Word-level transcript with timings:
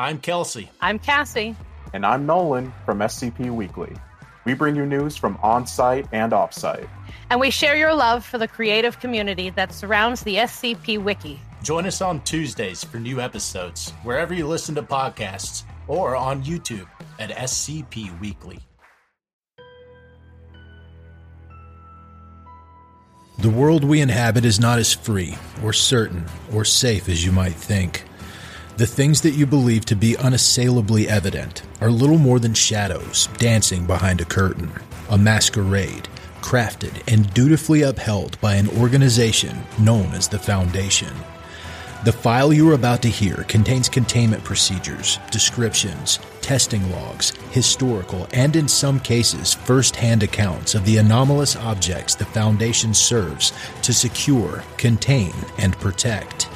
I'm 0.00 0.18
Kelsey. 0.18 0.70
I'm 0.80 0.98
Cassie. 0.98 1.54
And 1.92 2.06
I'm 2.06 2.24
Nolan 2.24 2.72
from 2.86 3.00
SCP 3.00 3.54
Weekly. 3.54 3.94
We 4.46 4.54
bring 4.54 4.74
you 4.74 4.86
news 4.86 5.14
from 5.14 5.38
on 5.42 5.66
site 5.66 6.06
and 6.10 6.32
off 6.32 6.54
site. 6.54 6.88
And 7.28 7.38
we 7.38 7.50
share 7.50 7.76
your 7.76 7.92
love 7.92 8.24
for 8.24 8.38
the 8.38 8.48
creative 8.48 8.98
community 8.98 9.50
that 9.50 9.74
surrounds 9.74 10.22
the 10.22 10.36
SCP 10.36 11.04
Wiki. 11.04 11.38
Join 11.62 11.84
us 11.84 12.00
on 12.00 12.22
Tuesdays 12.22 12.82
for 12.82 12.96
new 12.96 13.20
episodes, 13.20 13.90
wherever 14.02 14.32
you 14.32 14.46
listen 14.46 14.74
to 14.76 14.82
podcasts, 14.82 15.64
or 15.86 16.16
on 16.16 16.42
YouTube 16.44 16.88
at 17.18 17.28
SCP 17.28 18.18
Weekly. 18.20 18.58
The 23.40 23.50
world 23.50 23.84
we 23.84 24.00
inhabit 24.00 24.46
is 24.46 24.58
not 24.58 24.78
as 24.78 24.94
free, 24.94 25.36
or 25.62 25.74
certain, 25.74 26.24
or 26.54 26.64
safe 26.64 27.10
as 27.10 27.22
you 27.22 27.32
might 27.32 27.52
think. 27.52 28.04
The 28.80 28.86
things 28.86 29.20
that 29.20 29.32
you 29.32 29.44
believe 29.44 29.84
to 29.84 29.94
be 29.94 30.16
unassailably 30.16 31.06
evident 31.06 31.60
are 31.82 31.90
little 31.90 32.16
more 32.16 32.38
than 32.38 32.54
shadows 32.54 33.26
dancing 33.36 33.84
behind 33.84 34.22
a 34.22 34.24
curtain, 34.24 34.72
a 35.10 35.18
masquerade 35.18 36.08
crafted 36.40 37.02
and 37.06 37.30
dutifully 37.34 37.82
upheld 37.82 38.40
by 38.40 38.54
an 38.54 38.70
organization 38.80 39.64
known 39.78 40.06
as 40.14 40.28
the 40.28 40.38
Foundation. 40.38 41.12
The 42.06 42.12
file 42.14 42.54
you 42.54 42.70
are 42.70 42.74
about 42.74 43.02
to 43.02 43.10
hear 43.10 43.44
contains 43.48 43.90
containment 43.90 44.44
procedures, 44.44 45.18
descriptions, 45.30 46.18
testing 46.40 46.90
logs, 46.90 47.32
historical, 47.50 48.28
and 48.32 48.56
in 48.56 48.66
some 48.66 48.98
cases, 48.98 49.52
first 49.52 49.94
hand 49.94 50.22
accounts 50.22 50.74
of 50.74 50.86
the 50.86 50.96
anomalous 50.96 51.54
objects 51.54 52.14
the 52.14 52.24
Foundation 52.24 52.94
serves 52.94 53.52
to 53.82 53.92
secure, 53.92 54.64
contain, 54.78 55.34
and 55.58 55.78
protect. 55.80 56.48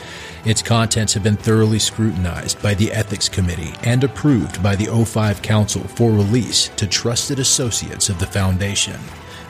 Its 0.44 0.60
contents 0.60 1.14
have 1.14 1.22
been 1.22 1.36
thoroughly 1.36 1.78
scrutinized 1.78 2.62
by 2.62 2.74
the 2.74 2.92
Ethics 2.92 3.30
Committee 3.30 3.72
and 3.82 4.04
approved 4.04 4.62
by 4.62 4.76
the 4.76 4.84
O5 4.84 5.42
Council 5.42 5.82
for 5.82 6.10
release 6.10 6.68
to 6.76 6.86
trusted 6.86 7.38
associates 7.38 8.10
of 8.10 8.18
the 8.18 8.26
Foundation. 8.26 9.00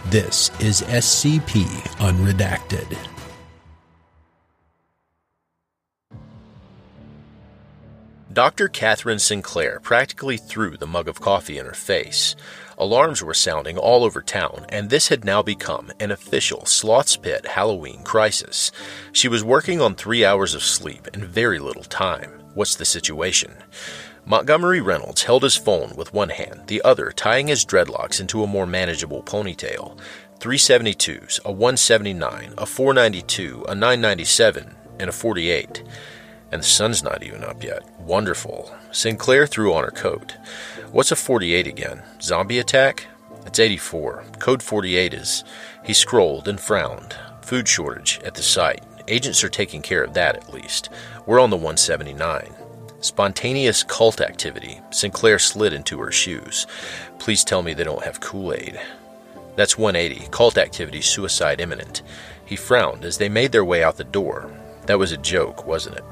This 0.07 0.53
is 0.61 0.83
SCP 0.83 1.65
Unredacted. 1.99 2.97
Dr. 8.33 8.69
Catherine 8.69 9.21
Sinclair 9.21 9.81
practically 9.81 10.37
threw 10.37 10.77
the 10.77 10.89
mug 10.89 11.09
of 11.09 11.21
coffee 11.21 11.59
in 11.59 11.67
her 11.67 11.73
face. 11.73 12.35
Alarms 12.79 13.23
were 13.23 13.35
sounding 13.35 13.79
all 13.79 14.05
over 14.05 14.21
town, 14.21 14.67
and 14.69 14.91
this 14.91 15.09
had 15.09 15.25
now 15.25 15.43
become 15.43 15.93
an 16.01 16.11
official 16.11 16.67
Sloth's 16.67 17.17
Pit 17.17 17.47
Halloween 17.47 18.03
crisis. 18.03 18.73
She 19.13 19.29
was 19.29 19.45
working 19.45 19.81
on 19.81 19.95
three 19.95 20.25
hours 20.25 20.55
of 20.55 20.63
sleep 20.63 21.09
and 21.13 21.25
very 21.25 21.59
little 21.59 21.85
time. 21.85 22.31
What's 22.55 22.77
the 22.77 22.85
situation? 22.85 23.55
Montgomery 24.27 24.81
Reynolds 24.81 25.25
held 25.25 25.43
his 25.43 25.57
phone 25.57 25.95
with 25.97 26.15
one 26.15 26.31
hand, 26.31 26.63
the 26.67 26.81
other 26.83 27.13
tying 27.13 27.49
his 27.49 27.65
dreadlocks 27.65 28.21
into 28.21 28.43
a 28.43 28.47
more 28.47 28.67
manageable 28.67 29.23
ponytail. 29.23 29.99
372s, 30.39 31.45
a 31.45 31.53
179, 31.53 32.55
a 32.57 32.67
492, 32.67 33.65
a 33.69 33.75
997, 33.75 34.75
and 34.99 35.09
a 35.11 35.13
48. 35.13 35.83
And 36.53 36.63
the 36.63 36.67
sun's 36.67 37.03
not 37.03 37.23
even 37.23 37.45
up 37.45 37.63
yet. 37.63 37.83
Wonderful. 38.01 38.75
Sinclair 38.93 39.47
threw 39.47 39.75
on 39.75 39.85
her 39.85 39.91
coat. 39.91 40.37
What's 40.95 41.11
a 41.11 41.17
48 41.17 41.67
again? 41.67 42.05
Zombie 42.23 42.61
attack? 42.61 43.09
It's 43.47 43.59
84. 43.59 44.23
Code 44.39 44.63
48 44.63 45.13
is. 45.13 45.43
He 45.83 45.93
scrolled 45.93 46.47
and 46.47 46.61
frowned. 46.61 47.17
Food 47.43 47.67
shortage 47.67 48.21
at 48.25 48.37
the 48.37 48.45
site. 48.45 48.85
Agents 49.09 49.43
are 49.43 49.49
taking 49.49 49.83
care 49.83 50.05
of 50.05 50.15
that 50.15 50.37
at 50.37 50.55
least. 50.55 50.91
We're 51.27 51.41
on 51.41 51.51
the 51.51 51.57
179. 51.57 52.49
Spontaneous 53.01 53.83
cult 53.83 54.21
activity. 54.21 54.81
Sinclair 54.91 55.41
slid 55.41 55.73
into 55.73 55.99
her 55.99 56.13
shoes. 56.13 56.65
Please 57.19 57.43
tell 57.43 57.65
me 57.65 57.75
they 57.75 57.83
don't 57.83 58.05
have 58.05 58.21
Kool 58.21 58.53
Aid. 58.53 58.81
That's 59.57 59.77
180. 59.77 60.29
Cult 60.31 60.57
activity, 60.57 61.01
suicide 61.01 61.61
imminent. 61.61 62.03
He 62.45 62.55
frowned 62.55 63.05
as 63.05 63.19
they 63.19 63.29
made 63.29 63.51
their 63.51 63.65
way 63.65 63.83
out 63.83 63.97
the 63.97 64.05
door. 64.05 64.49
That 64.87 65.01
was 65.01 65.11
a 65.11 65.17
joke, 65.17 65.67
wasn't 65.67 65.97
it? 65.97 66.05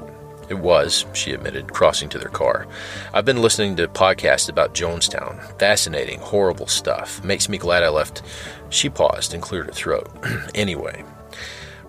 It 0.49 0.55
was, 0.55 1.05
she 1.13 1.31
admitted, 1.31 1.73
crossing 1.73 2.09
to 2.09 2.19
their 2.19 2.29
car. 2.29 2.67
I've 3.13 3.25
been 3.25 3.41
listening 3.41 3.75
to 3.77 3.87
podcasts 3.87 4.49
about 4.49 4.73
Jonestown. 4.73 5.57
Fascinating, 5.59 6.19
horrible 6.19 6.67
stuff. 6.67 7.23
Makes 7.23 7.49
me 7.49 7.57
glad 7.57 7.83
I 7.83 7.89
left. 7.89 8.21
She 8.69 8.89
paused 8.89 9.33
and 9.33 9.41
cleared 9.41 9.67
her 9.67 9.71
throat. 9.71 10.09
anyway, 10.55 11.03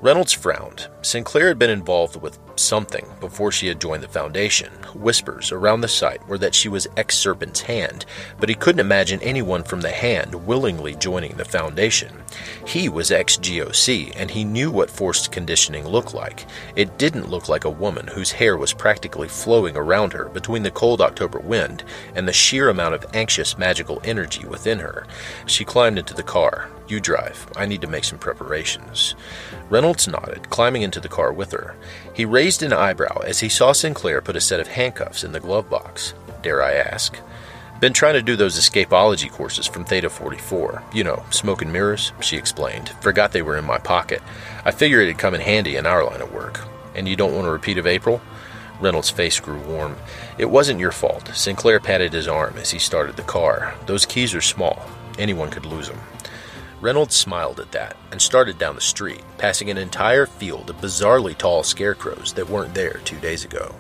Reynolds 0.01 0.33
frowned. 0.33 0.89
Sinclair 1.03 1.49
had 1.49 1.59
been 1.59 1.71
involved 1.71 2.21
with 2.21 2.44
something 2.61 3.07
before 3.21 3.53
she 3.53 3.69
had 3.69 3.81
joined 3.81 4.03
the 4.03 4.09
Foundation. 4.09 4.73
Whispers 4.95 5.53
around 5.53 5.81
the 5.81 5.89
site 5.89 6.27
were 6.29 6.39
that 6.39 6.55
she 6.55 6.69
was 6.69 6.87
ex 6.97 7.17
Serpent's 7.17 7.63
Hand, 7.63 8.07
but 8.39 8.49
he 8.49 8.55
couldn't 8.55 8.81
imagine 8.81 9.21
anyone 9.23 9.65
from 9.65 9.81
the 9.81 9.91
Hand 9.91 10.47
willingly 10.47 10.95
joining 10.95 11.37
the 11.37 11.45
Foundation. 11.45 12.23
He 12.67 12.89
was 12.89 13.11
ex 13.11 13.37
GOC, 13.37 14.13
and 14.17 14.31
he 14.31 14.45
knew 14.45 14.71
what 14.71 14.91
forced 14.91 15.33
conditioning 15.33 15.87
looked 15.87 16.15
like. 16.15 16.47
It 16.77 16.99
didn't 16.99 17.31
look 17.31 17.49
like 17.49 17.65
a 17.65 17.71
woman 17.71 18.07
whose 18.07 18.33
hair 18.33 18.57
was 18.57 18.73
practically 18.73 19.29
flowing 19.29 19.77
around 19.77 20.13
her 20.13 20.29
between 20.29 20.63
the 20.63 20.71
cold 20.71 21.01
October 21.01 21.39
wind 21.39 21.85
and 22.15 22.27
the 22.27 22.33
sheer 22.33 22.69
amount 22.69 22.95
of 22.95 23.07
anxious 23.15 23.59
magical 23.59 24.01
energy 24.05 24.45
within 24.47 24.79
her. 24.79 25.07
She 25.47 25.65
climbed 25.65 25.99
into 25.99 26.15
the 26.15 26.23
car. 26.23 26.71
You 26.87 27.01
drive. 27.01 27.51
I 27.57 27.65
need 27.65 27.81
to 27.81 27.87
make 27.87 28.05
some 28.05 28.19
preparations. 28.19 29.15
Reynolds 29.71 30.07
nodded, 30.07 30.51
climbing 30.51 30.83
into 30.83 31.01
the 31.01 31.09
car 31.09 31.33
with 31.33 31.51
her. 31.53 31.75
He 32.13 32.27
raised 32.27 32.44
an 32.45 32.75
eyebrow 32.75 33.21
as 33.21 33.41
he 33.41 33.49
saw 33.49 33.73
Sinclair 33.73 34.21
put 34.21 34.37
a 34.37 34.41
set 34.41 34.61
of 34.61 34.69
handcuffs 34.69 35.25
in 35.25 35.33
the 35.33 35.41
glove 35.41 35.71
box. 35.71 36.13
Dare 36.43 36.63
I 36.63 36.75
ask? 36.75 37.19
Been 37.81 37.95
trying 37.95 38.13
to 38.15 38.23
do 38.23 38.37
those 38.37 38.61
escapology 38.61 39.31
courses 39.31 39.67
from 39.67 39.87
Theta 39.87 40.11
44. 40.11 40.83
You 40.93 41.05
know, 41.05 41.25
smoke 41.31 41.63
and 41.63 41.73
mirrors, 41.73 42.13
she 42.21 42.37
explained. 42.37 42.91
Forgot 43.01 43.33
they 43.33 43.41
were 43.41 43.57
in 43.57 43.65
my 43.65 43.79
pocket. 43.79 44.21
I 44.63 44.73
figure 44.73 45.01
it'd 45.01 45.17
come 45.17 45.33
in 45.33 45.41
handy 45.41 45.77
in 45.77 45.87
our 45.87 46.05
line 46.05 46.21
of 46.21 46.35
work. 46.35 46.61
And 46.95 47.09
you 47.09 47.17
don't 47.17 47.35
want 47.35 47.47
a 47.47 47.51
repeat 47.51 47.79
of 47.79 47.87
April? 47.87 48.21
Reynolds' 48.79 49.09
face 49.09 49.41
grew 49.41 49.59
warm. 49.61 49.97
It 50.37 50.51
wasn't 50.51 50.81
your 50.81 50.93
fault. 50.93 51.35
Sinclair 51.35 51.81
patted 51.81 52.13
his 52.13 52.29
arm 52.29 52.59
as 52.59 52.71
he 52.71 52.79
started 52.79 53.17
the 53.17 53.23
car. 53.23 53.75
Those 53.87 54.05
keys 54.05 54.35
are 54.35 54.43
small. 54.43 54.85
Anyone 55.19 55.49
could 55.49 55.65
lose 55.65 55.89
them. 55.89 56.01
Reynolds 56.85 57.17
smiled 57.17 57.61
at 57.61 57.73
that 57.73 57.97
and 58.13 58.21
started 58.21 58.59
down 58.59 58.75
the 58.75 58.81
street, 58.83 59.25
passing 59.39 59.71
an 59.71 59.79
entire 59.79 60.27
field 60.27 60.69
of 60.69 60.77
bizarrely 60.83 61.35
tall 61.35 61.63
scarecrows 61.63 62.35
that 62.35 62.51
weren't 62.51 62.75
there 62.75 63.01
two 63.07 63.19
days 63.21 63.43
ago. 63.43 63.75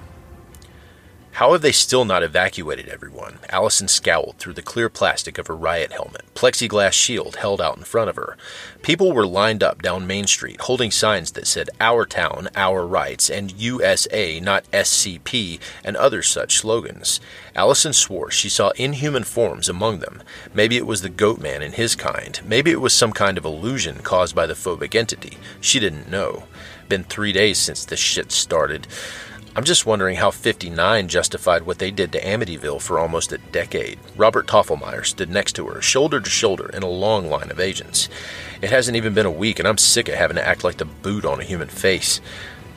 How 1.38 1.50
have 1.50 1.62
they 1.62 1.72
still 1.72 2.04
not 2.04 2.22
evacuated 2.22 2.88
everyone? 2.88 3.40
Allison 3.50 3.88
scowled 3.88 4.36
through 4.38 4.52
the 4.52 4.62
clear 4.62 4.88
plastic 4.88 5.36
of 5.36 5.48
her 5.48 5.56
riot 5.56 5.90
helmet, 5.90 6.22
plexiglass 6.36 6.92
shield 6.92 7.34
held 7.34 7.60
out 7.60 7.76
in 7.76 7.82
front 7.82 8.08
of 8.08 8.14
her. 8.14 8.36
People 8.82 9.10
were 9.10 9.26
lined 9.26 9.60
up 9.60 9.82
down 9.82 10.06
Main 10.06 10.28
Street, 10.28 10.60
holding 10.60 10.92
signs 10.92 11.32
that 11.32 11.48
said 11.48 11.70
Our 11.80 12.06
Town, 12.06 12.50
Our 12.54 12.86
Rights, 12.86 13.28
and 13.28 13.50
USA, 13.50 14.38
not 14.38 14.70
SCP, 14.70 15.58
and 15.82 15.96
other 15.96 16.22
such 16.22 16.58
slogans. 16.58 17.20
Allison 17.56 17.92
swore 17.92 18.30
she 18.30 18.48
saw 18.48 18.70
inhuman 18.76 19.24
forms 19.24 19.68
among 19.68 19.98
them. 19.98 20.22
Maybe 20.54 20.76
it 20.76 20.86
was 20.86 21.02
the 21.02 21.08
goat 21.08 21.40
man 21.40 21.62
and 21.62 21.74
his 21.74 21.96
kind. 21.96 22.40
Maybe 22.44 22.70
it 22.70 22.80
was 22.80 22.92
some 22.92 23.12
kind 23.12 23.38
of 23.38 23.44
illusion 23.44 24.02
caused 24.02 24.36
by 24.36 24.46
the 24.46 24.54
phobic 24.54 24.94
entity. 24.94 25.38
She 25.60 25.80
didn't 25.80 26.08
know. 26.08 26.44
Been 26.88 27.02
three 27.02 27.32
days 27.32 27.58
since 27.58 27.84
this 27.84 27.98
shit 27.98 28.30
started. 28.30 28.86
I'm 29.56 29.62
just 29.62 29.86
wondering 29.86 30.16
how 30.16 30.32
59 30.32 31.06
justified 31.06 31.62
what 31.62 31.78
they 31.78 31.92
did 31.92 32.10
to 32.10 32.20
Amityville 32.20 32.80
for 32.80 32.98
almost 32.98 33.30
a 33.30 33.38
decade. 33.38 34.00
Robert 34.16 34.48
Toffelmeyer 34.48 35.06
stood 35.06 35.30
next 35.30 35.52
to 35.52 35.68
her, 35.68 35.80
shoulder 35.80 36.20
to 36.20 36.28
shoulder, 36.28 36.70
in 36.70 36.82
a 36.82 36.88
long 36.88 37.30
line 37.30 37.52
of 37.52 37.60
agents. 37.60 38.08
It 38.60 38.70
hasn't 38.70 38.96
even 38.96 39.14
been 39.14 39.26
a 39.26 39.30
week, 39.30 39.60
and 39.60 39.68
I'm 39.68 39.78
sick 39.78 40.08
of 40.08 40.16
having 40.16 40.34
to 40.38 40.46
act 40.46 40.64
like 40.64 40.78
the 40.78 40.84
boot 40.84 41.24
on 41.24 41.40
a 41.40 41.44
human 41.44 41.68
face. 41.68 42.20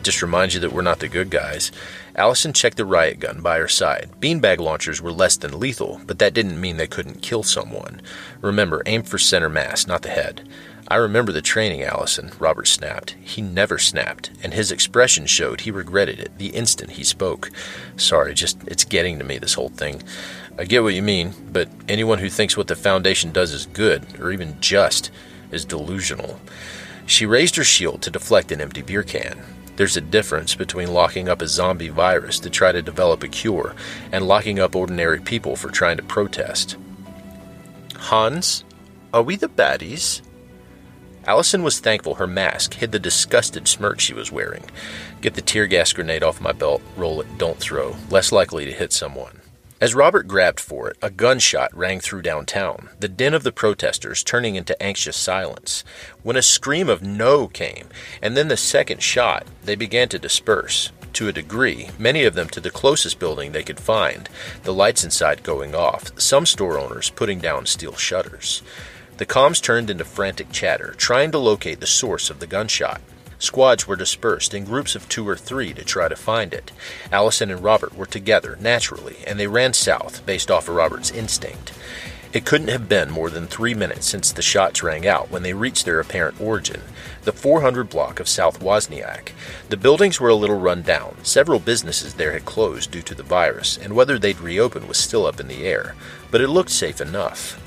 Just 0.03 0.21
reminds 0.21 0.53
you 0.53 0.59
that 0.59 0.71
we're 0.71 0.83
not 0.83 0.99
the 0.99 1.07
good 1.07 1.31
guys. 1.31 1.71
Allison 2.15 2.53
checked 2.53 2.77
the 2.77 2.85
riot 2.85 3.19
gun 3.19 3.41
by 3.41 3.57
her 3.57 3.67
side. 3.67 4.11
Beanbag 4.19 4.59
launchers 4.59 5.01
were 5.01 5.12
less 5.12 5.35
than 5.35 5.59
lethal, 5.59 6.00
but 6.06 6.19
that 6.19 6.35
didn't 6.35 6.62
mean 6.62 6.77
they 6.77 6.85
couldn't 6.85 7.24
kill 7.24 7.41
someone. 7.41 8.03
Remember, 8.39 8.83
aim 8.85 9.01
for 9.01 9.18
center 9.18 9.50
mass, 9.50 9.88
not 9.88 10.03
the 10.03 10.09
head. 10.09 10.47
I 10.89 10.95
remember 10.95 11.34
the 11.34 11.42
training, 11.42 11.84
Allison, 11.84 12.31
Robert 12.39 12.68
snapped. 12.68 13.18
He 13.22 13.42
never 13.42 13.78
snapped, 13.78 14.31
and 14.42 14.54
his 14.54 14.72
expression 14.72 15.25
showed 15.25 15.62
he 15.62 15.72
regretted 15.72 16.18
it 16.18 16.38
the 16.38 16.48
instant 16.48 16.92
he 16.92 17.04
spoke. 17.04 17.51
Sorry, 17.98 18.34
just 18.34 18.57
it's 18.68 18.86
getting 18.86 19.19
to 19.19 19.25
me, 19.25 19.38
this 19.38 19.56
whole 19.56 19.68
thing. 19.68 20.01
I 20.57 20.63
get 20.63 20.84
what 20.84 20.94
you 20.94 21.01
mean, 21.01 21.34
but 21.51 21.68
anyone 21.89 22.19
who 22.19 22.30
thinks 22.30 22.56
what 22.56 22.68
the 22.68 22.75
Foundation 22.75 23.34
does 23.34 23.51
is 23.51 23.66
good, 23.66 24.06
or 24.18 24.31
even 24.31 24.62
just, 24.62 25.12
is 25.51 25.66
delusional. 25.66 26.39
She 27.06 27.25
raised 27.25 27.57
her 27.57 27.66
shield 27.66 28.01
to 28.04 28.10
deflect 28.10 28.54
an 28.54 28.62
empty 28.62 28.81
beer 28.81 29.04
can. 29.04 29.39
There's 29.75 29.98
a 29.98 30.01
difference 30.01 30.56
between 30.56 30.94
locking 30.94 31.28
up 31.28 31.42
a 31.42 31.48
zombie 31.50 31.89
virus 31.89 32.39
to 32.39 32.50
try 32.50 32.72
to 32.72 32.81
develop 32.81 33.24
a 33.24 33.28
cure 33.28 33.75
and 34.13 34.25
locking 34.25 34.57
up 34.57 34.75
ordinary 34.75 35.19
people 35.19 35.57
for 35.57 35.69
trying 35.69 35.98
to 35.98 36.04
protest. 36.04 36.78
Hans, 37.95 38.63
are 39.13 39.22
we 39.22 39.36
the 39.36 39.50
baddies? 39.50 40.22
Allison 41.27 41.62
was 41.62 41.81
thankful 41.81 42.15
her 42.15 42.25
mask 42.25 42.75
hid 42.75 42.94
the 42.94 43.00
disgusted 43.00 43.68
smirk 43.68 44.00
she 44.00 44.13
was 44.13 44.31
wearing. 44.31 44.63
Get 45.19 45.33
the 45.33 45.41
tear 45.41 45.68
gas 45.68 45.91
grenade 45.91 46.24
off 46.24 46.39
my 46.39 46.53
belt, 46.53 46.81
roll 46.95 47.19
it, 47.19 47.38
don't 47.38 47.59
throw. 47.59 47.97
Less 48.09 48.31
likely 48.31 48.63
to 48.63 48.71
hit 48.71 48.94
someone. 48.94 49.41
As 49.81 49.94
Robert 49.94 50.27
grabbed 50.27 50.62
for 50.62 50.89
it, 50.89 50.97
a 51.01 51.12
gunshot 51.12 51.75
rang 51.75 52.00
through 52.00 52.21
downtown, 52.21 52.89
the 53.00 53.09
din 53.09 53.33
of 53.33 53.44
the 53.44 53.51
protesters 53.51 54.24
turning 54.24 54.56
into 54.56 54.81
anxious 54.81 55.18
silence. 55.18 55.83
When 56.24 56.38
a 56.38 56.41
scream 56.41 56.88
of 56.88 57.03
no 57.03 57.47
came, 57.47 57.89
and 58.21 58.35
then 58.35 58.47
the 58.47 58.57
second 58.57 59.03
shot, 59.03 59.45
they 59.65 59.75
began 59.75 60.07
to 60.09 60.18
disperse. 60.18 60.94
To 61.13 61.27
a 61.27 61.33
degree, 61.33 61.89
many 62.00 62.24
of 62.24 62.35
them 62.35 62.47
to 62.50 62.62
the 62.62 62.71
closest 62.71 63.19
building 63.19 63.51
they 63.51 63.63
could 63.63 63.79
find, 63.79 64.29
the 64.63 64.74
lights 64.74 65.03
inside 65.03 65.44
going 65.44 65.75
off, 65.75 66.18
some 66.19 66.45
store 66.45 66.79
owners 66.79 67.09
putting 67.09 67.39
down 67.39 67.65
steel 67.65 67.95
shutters. 67.95 68.63
The 69.17 69.25
comms 69.25 69.59
turned 69.59 69.89
into 69.89 70.05
frantic 70.05 70.51
chatter, 70.51 70.93
trying 70.95 71.31
to 71.31 71.39
locate 71.39 71.79
the 71.79 71.87
source 71.87 72.29
of 72.29 72.39
the 72.39 72.45
gunshot. 72.45 73.01
Squads 73.39 73.87
were 73.87 73.95
dispersed 73.95 74.53
in 74.53 74.63
groups 74.63 74.93
of 74.93 75.09
two 75.09 75.27
or 75.27 75.35
three 75.35 75.73
to 75.73 75.83
try 75.83 76.07
to 76.07 76.15
find 76.15 76.53
it. 76.53 76.71
Allison 77.11 77.49
and 77.49 77.63
Robert 77.63 77.95
were 77.95 78.05
together, 78.05 78.57
naturally, 78.59 79.17
and 79.25 79.39
they 79.39 79.47
ran 79.47 79.73
south, 79.73 80.23
based 80.25 80.51
off 80.51 80.69
of 80.69 80.75
Robert's 80.75 81.09
instinct. 81.09 81.73
It 82.31 82.45
couldn't 82.45 82.67
have 82.67 82.87
been 82.87 83.09
more 83.09 83.31
than 83.31 83.47
three 83.47 83.73
minutes 83.73 84.05
since 84.05 84.31
the 84.31 84.43
shots 84.43 84.83
rang 84.83 85.07
out 85.07 85.31
when 85.31 85.41
they 85.41 85.53
reached 85.53 85.85
their 85.85 85.99
apparent 85.99 86.39
origin, 86.39 86.81
the 87.23 87.31
400 87.31 87.89
block 87.89 88.19
of 88.19 88.27
South 88.29 88.59
Wozniak. 88.59 89.31
The 89.69 89.77
buildings 89.77 90.19
were 90.19 90.29
a 90.29 90.35
little 90.35 90.59
run 90.59 90.83
down. 90.83 91.17
Several 91.23 91.59
businesses 91.59 92.13
there 92.13 92.33
had 92.33 92.45
closed 92.45 92.91
due 92.91 93.01
to 93.01 93.15
the 93.15 93.23
virus, 93.23 93.77
and 93.77 93.95
whether 93.95 94.19
they'd 94.19 94.39
reopen 94.39 94.87
was 94.87 94.97
still 94.97 95.25
up 95.25 95.39
in 95.39 95.47
the 95.47 95.65
air, 95.65 95.95
but 96.29 96.41
it 96.41 96.49
looked 96.49 96.69
safe 96.69 97.01
enough. 97.01 97.59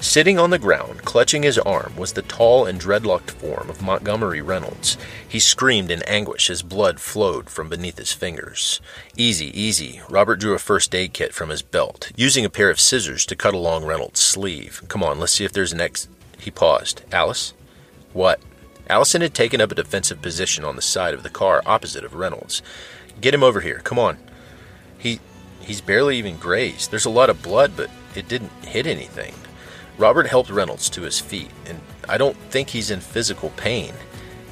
Sitting 0.00 0.38
on 0.38 0.50
the 0.50 0.60
ground, 0.60 1.04
clutching 1.04 1.42
his 1.42 1.58
arm, 1.58 1.96
was 1.96 2.12
the 2.12 2.22
tall 2.22 2.66
and 2.66 2.80
dreadlocked 2.80 3.32
form 3.32 3.68
of 3.68 3.82
Montgomery 3.82 4.40
Reynolds. 4.40 4.96
He 5.28 5.40
screamed 5.40 5.90
in 5.90 6.04
anguish 6.04 6.48
as 6.50 6.62
blood 6.62 7.00
flowed 7.00 7.50
from 7.50 7.68
beneath 7.68 7.98
his 7.98 8.12
fingers. 8.12 8.80
Easy, 9.16 9.46
easy. 9.60 10.00
Robert 10.08 10.36
drew 10.36 10.54
a 10.54 10.58
first 10.60 10.94
aid 10.94 11.12
kit 11.12 11.34
from 11.34 11.48
his 11.48 11.62
belt, 11.62 12.12
using 12.14 12.44
a 12.44 12.50
pair 12.50 12.70
of 12.70 12.78
scissors 12.78 13.26
to 13.26 13.34
cut 13.34 13.54
along 13.54 13.84
Reynolds' 13.84 14.20
sleeve. 14.20 14.82
Come 14.86 15.02
on, 15.02 15.18
let's 15.18 15.32
see 15.32 15.44
if 15.44 15.52
there's 15.52 15.72
an 15.72 15.80
ex. 15.80 16.06
He 16.38 16.52
paused. 16.52 17.02
Alice? 17.10 17.52
What? 18.12 18.40
Allison 18.88 19.20
had 19.20 19.34
taken 19.34 19.60
up 19.60 19.72
a 19.72 19.74
defensive 19.74 20.22
position 20.22 20.64
on 20.64 20.76
the 20.76 20.82
side 20.82 21.12
of 21.12 21.24
the 21.24 21.28
car 21.28 21.60
opposite 21.66 22.04
of 22.04 22.14
Reynolds. 22.14 22.62
Get 23.20 23.34
him 23.34 23.42
over 23.42 23.60
here. 23.60 23.80
Come 23.82 23.98
on. 23.98 24.18
He. 24.96 25.18
He's 25.60 25.80
barely 25.80 26.16
even 26.16 26.36
grazed. 26.36 26.92
There's 26.92 27.04
a 27.04 27.10
lot 27.10 27.28
of 27.28 27.42
blood, 27.42 27.72
but 27.76 27.90
it 28.14 28.28
didn't 28.28 28.52
hit 28.64 28.86
anything. 28.86 29.34
Robert 29.98 30.28
helped 30.28 30.48
Reynolds 30.48 30.88
to 30.90 31.02
his 31.02 31.18
feet, 31.18 31.50
and 31.66 31.80
I 32.08 32.18
don't 32.18 32.36
think 32.50 32.70
he's 32.70 32.92
in 32.92 33.00
physical 33.00 33.50
pain. 33.50 33.92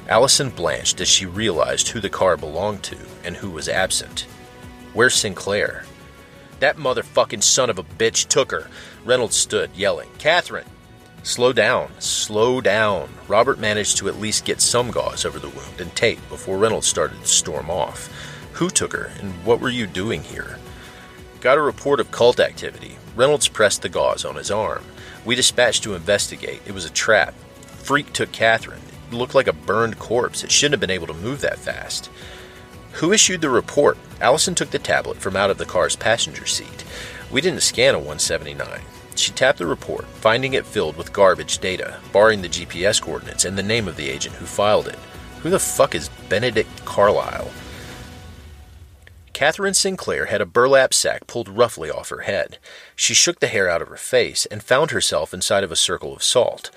Allison 0.09 0.49
blanched 0.49 0.99
as 0.99 1.07
she 1.07 1.25
realized 1.25 1.87
who 1.87 2.01
the 2.01 2.09
car 2.09 2.35
belonged 2.35 2.83
to 2.83 2.97
and 3.23 3.35
who 3.35 3.49
was 3.49 3.69
absent. 3.69 4.27
Where's 4.93 5.15
Sinclair? 5.15 5.85
That 6.59 6.77
motherfucking 6.77 7.43
son 7.43 7.69
of 7.69 7.79
a 7.79 7.83
bitch 7.83 8.27
took 8.27 8.51
her. 8.51 8.67
Reynolds 9.05 9.37
stood, 9.37 9.69
yelling, 9.73 10.09
Catherine! 10.17 10.67
Slow 11.23 11.53
down, 11.53 11.91
slow 11.99 12.61
down. 12.61 13.09
Robert 13.27 13.59
managed 13.59 13.97
to 13.97 14.07
at 14.07 14.19
least 14.19 14.45
get 14.45 14.61
some 14.61 14.91
gauze 14.91 15.25
over 15.25 15.39
the 15.39 15.49
wound 15.49 15.79
and 15.79 15.93
tape 15.95 16.19
before 16.29 16.57
Reynolds 16.57 16.87
started 16.87 17.21
to 17.21 17.27
storm 17.27 17.69
off. 17.69 18.09
Who 18.53 18.69
took 18.69 18.93
her, 18.93 19.11
and 19.19 19.33
what 19.45 19.59
were 19.59 19.69
you 19.69 19.87
doing 19.87 20.23
here? 20.23 20.57
Got 21.41 21.57
a 21.57 21.61
report 21.61 21.99
of 21.99 22.11
cult 22.11 22.39
activity. 22.39 22.97
Reynolds 23.17 23.47
pressed 23.47 23.81
the 23.81 23.89
gauze 23.89 24.23
on 24.23 24.35
his 24.35 24.51
arm. 24.51 24.83
We 25.25 25.33
dispatched 25.33 25.81
to 25.83 25.95
investigate. 25.95 26.61
It 26.67 26.73
was 26.73 26.85
a 26.85 26.91
trap. 26.91 27.33
Freak 27.65 28.13
took 28.13 28.31
Catherine. 28.31 28.83
It 29.11 29.15
looked 29.15 29.33
like 29.33 29.47
a 29.47 29.53
burned 29.53 29.97
corpse. 29.97 30.43
It 30.43 30.51
shouldn't 30.51 30.73
have 30.73 30.79
been 30.81 30.91
able 30.91 31.07
to 31.07 31.15
move 31.15 31.41
that 31.41 31.57
fast. 31.57 32.11
Who 32.93 33.11
issued 33.11 33.41
the 33.41 33.49
report? 33.49 33.97
Allison 34.21 34.53
took 34.53 34.69
the 34.69 34.77
tablet 34.77 35.17
from 35.17 35.35
out 35.35 35.49
of 35.49 35.57
the 35.57 35.65
car's 35.65 35.95
passenger 35.95 36.45
seat. 36.45 36.85
We 37.31 37.41
didn't 37.41 37.61
scan 37.61 37.95
a 37.95 37.97
179. 37.97 38.81
She 39.15 39.31
tapped 39.31 39.57
the 39.57 39.65
report, 39.65 40.05
finding 40.05 40.53
it 40.53 40.67
filled 40.67 40.95
with 40.95 41.11
garbage 41.11 41.57
data, 41.57 41.97
barring 42.13 42.43
the 42.43 42.49
GPS 42.49 43.01
coordinates 43.01 43.45
and 43.45 43.57
the 43.57 43.63
name 43.63 43.87
of 43.87 43.97
the 43.97 44.11
agent 44.11 44.35
who 44.35 44.45
filed 44.45 44.87
it. 44.87 44.99
Who 45.41 45.49
the 45.49 45.57
fuck 45.57 45.95
is 45.95 46.09
Benedict 46.29 46.85
Carlyle? 46.85 47.49
Catherine 49.37 49.75
Sinclair 49.75 50.25
had 50.25 50.41
a 50.41 50.47
burlap 50.47 50.95
sack 50.95 51.27
pulled 51.27 51.47
roughly 51.47 51.91
off 51.91 52.09
her 52.09 52.21
head. 52.21 52.57
She 52.95 53.13
shook 53.13 53.39
the 53.39 53.45
hair 53.45 53.69
out 53.69 53.83
of 53.83 53.87
her 53.87 53.95
face 53.95 54.47
and 54.47 54.63
found 54.63 54.89
herself 54.89 55.31
inside 55.31 55.63
of 55.63 55.71
a 55.71 55.75
circle 55.75 56.11
of 56.11 56.23
salt. 56.23 56.71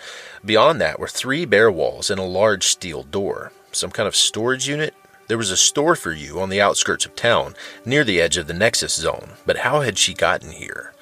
Beyond 0.45 0.79
that 0.79 1.01
were 1.01 1.09
three 1.09 1.47
bare 1.47 1.73
walls 1.73 2.11
and 2.11 2.21
a 2.21 2.23
large 2.23 2.65
steel 2.65 3.03
door. 3.03 3.51
Some 3.73 3.91
kind 3.91 4.07
of 4.07 4.15
storage 4.15 4.69
unit? 4.69 4.95
There 5.27 5.39
was 5.39 5.51
a 5.51 5.57
store 5.57 5.97
for 5.97 6.13
you 6.13 6.39
on 6.39 6.51
the 6.51 6.61
outskirts 6.61 7.07
of 7.07 7.17
town, 7.17 7.55
near 7.87 8.05
the 8.05 8.21
edge 8.21 8.37
of 8.37 8.47
the 8.47 8.53
Nexus 8.53 8.93
zone, 8.93 9.31
but 9.47 9.61
how 9.61 9.81
had 9.81 9.97
she 9.97 10.13
gotten 10.13 10.51
here? 10.51 10.93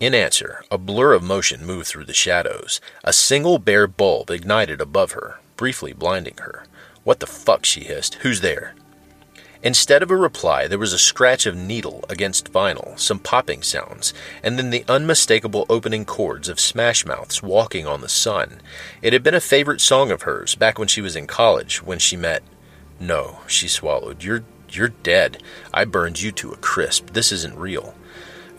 In 0.00 0.12
answer, 0.12 0.64
a 0.72 0.76
blur 0.76 1.12
of 1.12 1.22
motion 1.22 1.64
moved 1.64 1.86
through 1.86 2.06
the 2.06 2.14
shadows. 2.14 2.80
A 3.04 3.12
single 3.12 3.60
bare 3.60 3.86
bulb 3.86 4.28
ignited 4.28 4.80
above 4.80 5.12
her, 5.12 5.38
briefly 5.56 5.92
blinding 5.92 6.38
her. 6.38 6.64
What 7.04 7.20
the 7.20 7.28
fuck, 7.28 7.64
she 7.64 7.84
hissed. 7.84 8.14
Who's 8.22 8.40
there? 8.40 8.74
Instead 9.66 10.00
of 10.00 10.12
a 10.12 10.16
reply, 10.16 10.68
there 10.68 10.78
was 10.78 10.92
a 10.92 10.98
scratch 10.98 11.44
of 11.44 11.56
needle 11.56 12.04
against 12.08 12.52
vinyl, 12.52 12.96
some 12.96 13.18
popping 13.18 13.64
sounds, 13.64 14.14
and 14.40 14.56
then 14.56 14.70
the 14.70 14.84
unmistakable 14.86 15.66
opening 15.68 16.04
chords 16.04 16.48
of 16.48 16.60
Smash 16.60 17.04
Mouth's 17.04 17.42
Walking 17.42 17.84
on 17.84 18.00
the 18.00 18.08
Sun. 18.08 18.60
It 19.02 19.12
had 19.12 19.24
been 19.24 19.34
a 19.34 19.40
favorite 19.40 19.80
song 19.80 20.12
of 20.12 20.22
hers 20.22 20.54
back 20.54 20.78
when 20.78 20.86
she 20.86 21.00
was 21.00 21.16
in 21.16 21.26
college, 21.26 21.82
when 21.82 21.98
she 21.98 22.16
met. 22.16 22.44
No, 23.00 23.40
she 23.48 23.66
swallowed. 23.66 24.22
You're 24.22 24.44
you're 24.68 24.90
dead. 25.02 25.42
I 25.74 25.84
burned 25.84 26.22
you 26.22 26.30
to 26.30 26.52
a 26.52 26.56
crisp. 26.58 27.10
This 27.10 27.32
isn't 27.32 27.58
real. 27.58 27.96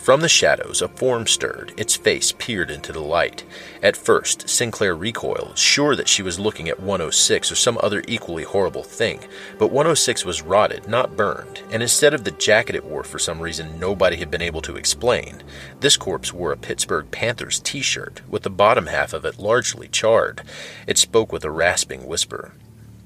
From 0.08 0.22
the 0.22 0.30
shadows, 0.30 0.82
a 0.82 0.88
form 0.88 1.28
stirred. 1.28 1.74
Its 1.76 1.98
face 1.98 2.32
peered 2.32 2.72
into 2.72 2.94
the 2.94 3.02
light. 3.02 3.44
At 3.84 3.98
first, 3.98 4.48
Sinclair 4.48 4.96
recoiled, 4.96 5.58
sure 5.58 5.98
that 5.98 6.08
she 6.08 6.24
was 6.24 6.40
looking 6.40 6.70
at 6.70 6.80
106 6.80 7.52
or 7.52 7.56
some 7.56 7.78
other 7.84 8.02
equally 8.08 8.46
horrible 8.46 8.84
thing. 8.84 9.20
But 9.60 9.68
106 9.68 10.24
was 10.24 10.42
rotted, 10.42 10.88
not 10.88 11.18
burned, 11.18 11.62
and 11.72 11.84
instead 11.84 12.14
of 12.14 12.24
the 12.24 12.32
jacket 12.32 12.74
it 12.74 12.86
wore 12.86 13.04
for 13.04 13.20
some 13.20 13.42
reason 13.42 13.82
nobody 13.82 14.16
had 14.16 14.32
been 14.32 14.42
able 14.42 14.62
to 14.62 14.78
explain, 14.78 15.44
this 15.82 15.98
corpse 15.98 16.32
wore 16.32 16.54
a 16.54 16.58
Pittsburgh 16.58 17.12
Panthers 17.12 17.60
t 17.60 17.82
shirt, 17.82 18.22
with 18.30 18.44
the 18.44 18.50
bottom 18.50 18.86
half 18.86 19.12
of 19.12 19.26
it 19.26 19.40
largely 19.40 19.90
charred. 19.90 20.42
It 20.88 20.98
spoke 20.98 21.34
with 21.34 21.44
a 21.44 21.52
rasping 21.52 22.08
whisper. 22.08 22.54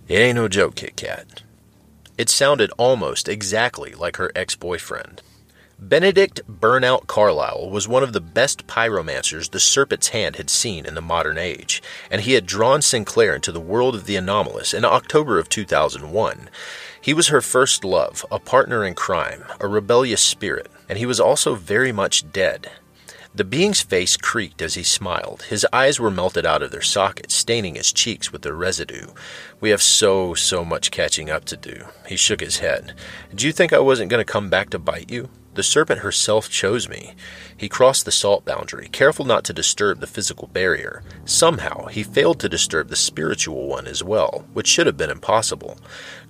It 0.07 0.19
ain't 0.19 0.35
no 0.35 0.47
joke, 0.47 0.75
Kit 0.75 0.97
Kat. 0.97 1.41
It 2.19 2.29
sounded 2.29 2.69
almost 2.77 3.27
exactly 3.27 3.93
like 3.93 4.17
her 4.17 4.31
ex 4.35 4.55
boyfriend. 4.55 5.23
Benedict 5.83 6.41
Burnout 6.47 7.07
Carlyle 7.07 7.67
was 7.67 7.87
one 7.87 8.03
of 8.03 8.13
the 8.13 8.21
best 8.21 8.67
pyromancers 8.67 9.49
the 9.49 9.59
Serpent's 9.59 10.09
Hand 10.09 10.35
had 10.35 10.47
seen 10.47 10.85
in 10.85 10.93
the 10.93 11.01
modern 11.01 11.39
age, 11.39 11.81
and 12.11 12.21
he 12.21 12.33
had 12.33 12.45
drawn 12.45 12.83
Sinclair 12.83 13.33
into 13.33 13.51
the 13.51 13.59
world 13.59 13.95
of 13.95 14.05
the 14.05 14.15
anomalous 14.15 14.75
in 14.75 14.85
October 14.85 15.39
of 15.39 15.49
2001. 15.49 16.51
He 17.01 17.15
was 17.15 17.29
her 17.29 17.41
first 17.41 17.83
love, 17.83 18.23
a 18.31 18.37
partner 18.37 18.85
in 18.85 18.93
crime, 18.93 19.43
a 19.59 19.67
rebellious 19.67 20.21
spirit, 20.21 20.69
and 20.87 20.99
he 20.99 21.07
was 21.07 21.19
also 21.19 21.55
very 21.55 21.91
much 21.91 22.31
dead. 22.31 22.69
The 23.33 23.43
being's 23.43 23.81
face 23.81 24.17
creaked 24.17 24.61
as 24.61 24.75
he 24.75 24.83
smiled. 24.83 25.43
His 25.49 25.65
eyes 25.73 25.99
were 25.99 26.11
melted 26.11 26.45
out 26.45 26.61
of 26.61 26.69
their 26.69 26.83
sockets, 26.83 27.33
staining 27.33 27.73
his 27.73 27.91
cheeks 27.91 28.31
with 28.31 28.43
their 28.43 28.53
residue. 28.53 29.07
We 29.59 29.71
have 29.71 29.81
so, 29.81 30.35
so 30.35 30.63
much 30.63 30.91
catching 30.91 31.31
up 31.31 31.45
to 31.45 31.57
do. 31.57 31.85
He 32.07 32.17
shook 32.17 32.39
his 32.39 32.59
head. 32.59 32.93
Do 33.33 33.47
you 33.47 33.51
think 33.51 33.73
I 33.73 33.79
wasn't 33.79 34.11
going 34.11 34.23
to 34.23 34.31
come 34.31 34.51
back 34.51 34.69
to 34.69 34.77
bite 34.77 35.09
you? 35.09 35.29
The 35.53 35.63
serpent 35.63 35.99
herself 35.99 36.49
chose 36.49 36.87
me. 36.87 37.13
He 37.57 37.67
crossed 37.67 38.05
the 38.05 38.11
salt 38.11 38.45
boundary, 38.45 38.87
careful 38.87 39.25
not 39.25 39.43
to 39.45 39.53
disturb 39.53 39.99
the 39.99 40.07
physical 40.07 40.47
barrier. 40.47 41.03
Somehow, 41.25 41.87
he 41.87 42.03
failed 42.03 42.39
to 42.39 42.49
disturb 42.49 42.87
the 42.87 42.95
spiritual 42.95 43.67
one 43.67 43.85
as 43.85 44.01
well, 44.01 44.45
which 44.53 44.67
should 44.67 44.87
have 44.87 44.95
been 44.95 45.09
impossible. 45.09 45.77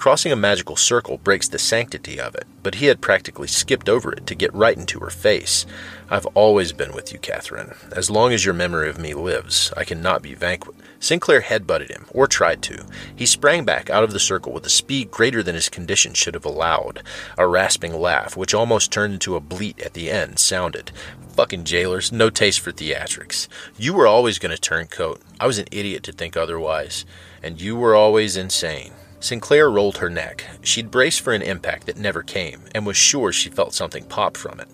Crossing 0.02 0.32
a 0.32 0.36
magical 0.36 0.76
circle 0.76 1.20
breaks 1.20 1.48
the 1.48 1.60
sanctity 1.60 2.20
of 2.20 2.34
it, 2.34 2.46
but 2.64 2.74
he 2.74 2.88
had 2.88 3.02
practically 3.02 3.48
skipped 3.48 3.88
over 3.88 4.12
it 4.12 4.26
to 4.26 4.34
get 4.34 4.52
right 4.52 4.76
into 4.76 4.98
her 4.98 5.12
face. 5.12 5.64
I've 6.10 6.26
always 6.34 6.72
been 6.72 6.94
with 6.94 7.14
you, 7.14 7.20
Catherine. 7.20 7.76
As 7.96 8.10
long 8.10 8.34
as 8.34 8.44
your 8.44 8.56
memory 8.56 8.90
of 8.90 8.98
me 8.98 9.14
lives, 9.14 9.72
I 9.78 9.84
cannot 9.84 10.24
be 10.24 10.34
vanquished. 10.34 10.80
Sinclair 11.00 11.42
headbutted 11.42 11.92
him, 11.92 12.08
or 12.10 12.26
tried 12.26 12.64
to. 12.64 12.84
He 13.16 13.28
sprang 13.28 13.64
back 13.64 13.92
out 13.92 14.04
of 14.04 14.12
the 14.12 14.20
circle 14.20 14.52
with 14.52 14.66
a 14.66 14.72
speed 14.72 15.12
greater 15.12 15.44
than 15.44 15.54
his 15.54 15.70
condition 15.70 16.16
should 16.16 16.34
have 16.34 16.46
allowed. 16.46 17.04
A 17.38 17.48
rasping 17.48 17.94
laugh, 17.94 18.36
which 18.36 18.56
almost 18.56 18.92
turned 18.92 19.14
into 19.14 19.36
a 19.36 19.40
bleat 19.40 19.80
at 19.82 19.94
the 19.94 20.10
end, 20.10 20.40
sounded. 20.40 20.92
Fucking 21.36 21.64
jailers, 21.64 22.12
no 22.12 22.32
taste 22.32 22.62
for 22.62 22.72
theatrics. 22.72 23.48
You 23.78 23.94
were 23.94 24.08
always 24.08 24.40
going 24.40 24.56
to 24.56 24.60
turn 24.60 24.88
coat. 24.88 25.22
I 25.40 25.46
was 25.46 25.60
an 25.60 25.68
idiot 25.72 26.02
to 26.06 26.12
think 26.12 26.36
otherwise. 26.36 27.06
And 27.44 27.62
you 27.62 27.76
were 27.76 27.94
always 27.94 28.36
insane. 28.36 28.94
Sinclair 29.22 29.70
rolled 29.70 30.00
her 30.00 30.10
neck. 30.10 30.46
She'd 30.64 30.90
braced 30.90 31.22
for 31.22 31.32
an 31.32 31.44
impact 31.44 31.86
that 31.86 31.96
never 31.96 32.24
came, 32.24 32.64
and 32.74 32.88
was 32.88 32.98
sure 32.98 33.32
she 33.32 33.52
felt 33.52 33.76
something 33.76 34.04
pop 34.04 34.36
from 34.36 34.60
it. 34.60 34.68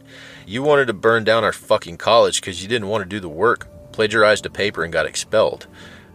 You 0.46 0.64
wanted 0.64 0.88
to 0.88 0.94
burn 0.94 1.26
down 1.26 1.44
our 1.44 1.52
fucking 1.52 1.98
college 1.98 2.40
because 2.40 2.64
you 2.64 2.70
didn't 2.70 2.88
want 2.88 3.04
to 3.04 3.10
do 3.10 3.20
the 3.20 3.28
work, 3.28 3.68
plagiarized 3.92 4.46
a 4.46 4.50
paper, 4.50 4.86
and 4.86 4.94
got 4.94 5.06
expelled. 5.06 5.68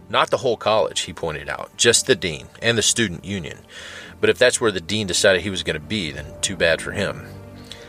Not 0.09 0.31
the 0.31 0.37
whole 0.37 0.57
college, 0.57 1.01
he 1.01 1.13
pointed 1.13 1.47
out, 1.47 1.77
just 1.77 2.07
the 2.07 2.15
dean 2.15 2.47
and 2.59 2.75
the 2.75 2.81
student 2.81 3.23
union. 3.23 3.59
But 4.19 4.31
if 4.31 4.39
that's 4.39 4.59
where 4.59 4.71
the 4.71 4.81
dean 4.81 5.05
decided 5.05 5.43
he 5.43 5.51
was 5.51 5.61
going 5.61 5.75
to 5.75 5.79
be, 5.79 6.11
then 6.11 6.25
too 6.41 6.55
bad 6.55 6.81
for 6.81 6.91
him. 6.91 7.27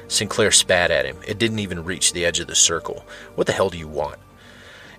Sinclair 0.08 0.50
spat 0.50 0.90
at 0.90 1.06
him. 1.06 1.16
It 1.26 1.38
didn't 1.38 1.60
even 1.60 1.84
reach 1.84 2.12
the 2.12 2.26
edge 2.26 2.38
of 2.38 2.48
the 2.48 2.54
circle. 2.54 3.06
What 3.34 3.46
the 3.46 3.54
hell 3.54 3.70
do 3.70 3.78
you 3.78 3.88
want? 3.88 4.18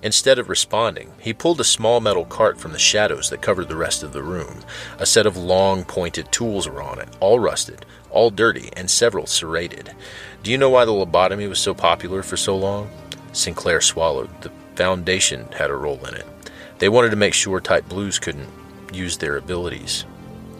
Instead 0.05 0.38
of 0.38 0.50
responding, 0.50 1.12
he 1.19 1.33
pulled 1.33 1.59
a 1.59 1.63
small 1.63 2.00
metal 2.00 2.25
cart 2.25 2.59
from 2.59 2.74
the 2.74 2.77
shadows 2.77 3.31
that 3.31 3.41
covered 3.41 3.67
the 3.67 3.75
rest 3.75 4.03
of 4.03 4.13
the 4.13 4.21
room. 4.21 4.59
A 5.00 5.05
set 5.05 5.25
of 5.25 5.35
long, 5.35 5.83
pointed 5.83 6.31
tools 6.31 6.69
were 6.69 6.79
on 6.79 7.00
it, 7.00 7.09
all 7.19 7.39
rusted, 7.39 7.88
all 8.12 8.29
dirty, 8.29 8.69
and 8.77 8.88
several 8.88 9.25
serrated. 9.25 9.95
Do 10.43 10.51
you 10.51 10.59
know 10.59 10.69
why 10.69 10.85
the 10.85 10.91
lobotomy 10.91 11.50
was 11.50 11.57
so 11.57 11.74
popular 11.74 12.21
for 12.21 12.38
so 12.38 12.55
long? 12.55 12.88
Sinclair 13.33 13.81
swallowed. 13.81 14.29
The 14.43 14.51
Foundation 14.75 15.47
had 15.53 15.71
a 15.71 15.75
role 15.75 16.05
in 16.05 16.13
it. 16.13 16.27
They 16.77 16.88
wanted 16.88 17.09
to 17.09 17.15
make 17.15 17.33
sure 17.33 17.59
type 17.59 17.89
blues 17.89 18.19
couldn't 18.19 18.50
use 18.93 19.17
their 19.17 19.38
abilities. 19.38 20.05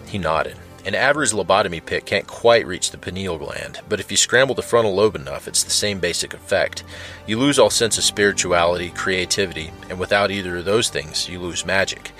He 0.08 0.18
nodded. 0.18 0.58
An 0.86 0.94
average 0.94 1.32
lobotomy 1.32 1.84
pick 1.84 2.06
can't 2.06 2.28
quite 2.28 2.68
reach 2.68 2.92
the 2.92 3.00
pineal 3.00 3.40
gland, 3.40 3.80
but 3.90 4.00
if 4.00 4.12
you 4.12 4.18
scramble 4.18 4.54
the 4.54 4.62
frontal 4.62 4.94
lobe 4.94 5.16
enough, 5.16 5.48
it's 5.48 5.64
the 5.64 5.72
same 5.72 6.00
basic 6.00 6.32
effect. 6.32 6.84
You 7.26 7.40
lose 7.40 7.58
all 7.58 7.72
sense 7.72 7.98
of 7.98 8.04
spirituality, 8.04 8.92
creativity, 8.92 9.72
and 9.90 9.98
without 9.98 10.30
either 10.30 10.58
of 10.58 10.66
those 10.66 10.90
things, 10.90 11.28
you 11.28 11.40
lose 11.40 11.66
magic. 11.66 12.12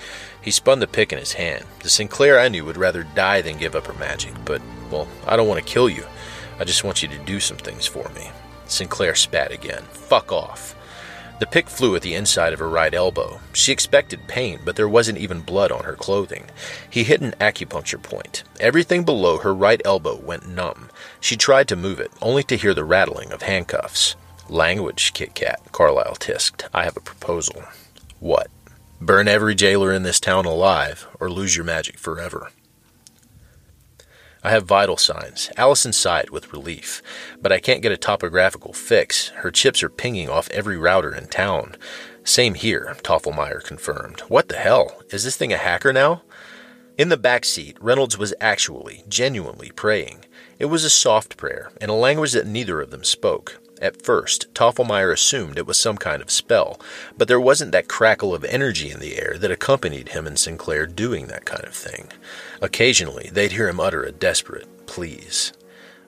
He 0.42 0.50
spun 0.50 0.80
the 0.80 0.88
pick 0.88 1.12
in 1.12 1.18
his 1.20 1.34
hand. 1.34 1.64
The 1.78 1.88
Sinclair 1.88 2.40
I 2.40 2.48
knew 2.48 2.64
would 2.64 2.76
rather 2.76 3.04
die 3.04 3.40
than 3.40 3.56
give 3.56 3.76
up 3.76 3.86
her 3.86 3.94
magic, 3.94 4.34
but, 4.44 4.60
well, 4.90 5.06
I 5.28 5.36
don't 5.36 5.46
want 5.46 5.64
to 5.64 5.72
kill 5.72 5.88
you. 5.88 6.04
I 6.58 6.64
just 6.64 6.82
want 6.82 7.04
you 7.04 7.08
to 7.08 7.18
do 7.18 7.38
some 7.38 7.58
things 7.58 7.86
for 7.86 8.08
me. 8.16 8.30
Sinclair 8.66 9.14
spat 9.14 9.52
again. 9.52 9.84
Fuck 9.92 10.32
off. 10.32 10.74
The 11.38 11.46
pick 11.46 11.68
flew 11.68 11.94
at 11.94 12.00
the 12.00 12.14
inside 12.14 12.54
of 12.54 12.60
her 12.60 12.68
right 12.68 12.94
elbow. 12.94 13.40
She 13.52 13.70
expected 13.70 14.26
pain, 14.26 14.60
but 14.64 14.74
there 14.74 14.88
wasn't 14.88 15.18
even 15.18 15.40
blood 15.40 15.70
on 15.70 15.84
her 15.84 15.94
clothing. 15.94 16.46
He 16.88 17.04
hit 17.04 17.20
an 17.20 17.32
acupuncture 17.32 18.02
point. 18.02 18.42
Everything 18.58 19.04
below 19.04 19.36
her 19.38 19.54
right 19.54 19.82
elbow 19.84 20.16
went 20.16 20.48
numb. 20.48 20.88
She 21.20 21.36
tried 21.36 21.68
to 21.68 21.76
move 21.76 22.00
it, 22.00 22.10
only 22.22 22.42
to 22.44 22.56
hear 22.56 22.72
the 22.72 22.84
rattling 22.84 23.32
of 23.32 23.42
handcuffs. 23.42 24.16
Language, 24.48 25.12
Kit 25.12 25.34
Kat, 25.34 25.60
Carlyle 25.72 26.14
tisked. 26.14 26.68
I 26.72 26.84
have 26.84 26.96
a 26.96 27.00
proposal. 27.00 27.64
What? 28.18 28.46
Burn 28.98 29.28
every 29.28 29.54
jailer 29.54 29.92
in 29.92 30.04
this 30.04 30.20
town 30.20 30.46
alive, 30.46 31.06
or 31.20 31.28
lose 31.28 31.54
your 31.54 31.66
magic 31.66 31.98
forever. 31.98 32.50
I 34.46 34.50
have 34.50 34.62
vital 34.62 34.96
signs. 34.96 35.50
Allison 35.56 35.92
sighed 35.92 36.30
with 36.30 36.52
relief. 36.52 37.02
But 37.42 37.50
I 37.50 37.58
can't 37.58 37.82
get 37.82 37.90
a 37.90 37.96
topographical 37.96 38.72
fix. 38.72 39.30
Her 39.30 39.50
chips 39.50 39.82
are 39.82 39.88
pinging 39.88 40.28
off 40.28 40.48
every 40.50 40.76
router 40.76 41.12
in 41.12 41.26
town. 41.26 41.74
Same 42.22 42.54
here, 42.54 42.96
Toffelmeyer 43.02 43.64
confirmed. 43.64 44.20
What 44.28 44.46
the 44.46 44.56
hell? 44.56 45.02
Is 45.10 45.24
this 45.24 45.36
thing 45.36 45.52
a 45.52 45.56
hacker 45.56 45.92
now? 45.92 46.22
In 46.96 47.08
the 47.08 47.16
back 47.16 47.44
seat, 47.44 47.76
Reynolds 47.80 48.16
was 48.16 48.34
actually, 48.40 49.02
genuinely 49.08 49.72
praying. 49.72 50.24
It 50.60 50.66
was 50.66 50.84
a 50.84 50.90
soft 50.90 51.36
prayer, 51.36 51.72
in 51.80 51.90
a 51.90 51.96
language 51.96 52.30
that 52.30 52.46
neither 52.46 52.80
of 52.80 52.92
them 52.92 53.02
spoke. 53.02 53.58
At 53.80 54.02
first, 54.02 54.52
Toffelmeyer 54.54 55.12
assumed 55.12 55.58
it 55.58 55.66
was 55.66 55.78
some 55.78 55.98
kind 55.98 56.22
of 56.22 56.30
spell, 56.30 56.80
but 57.18 57.28
there 57.28 57.40
wasn't 57.40 57.72
that 57.72 57.88
crackle 57.88 58.34
of 58.34 58.44
energy 58.44 58.90
in 58.90 59.00
the 59.00 59.16
air 59.16 59.36
that 59.38 59.50
accompanied 59.50 60.10
him 60.10 60.26
and 60.26 60.38
Sinclair 60.38 60.86
doing 60.86 61.26
that 61.26 61.44
kind 61.44 61.64
of 61.64 61.74
thing. 61.74 62.08
Occasionally, 62.62 63.28
they'd 63.32 63.52
hear 63.52 63.68
him 63.68 63.80
utter 63.80 64.02
a 64.02 64.12
desperate 64.12 64.66
please. 64.86 65.52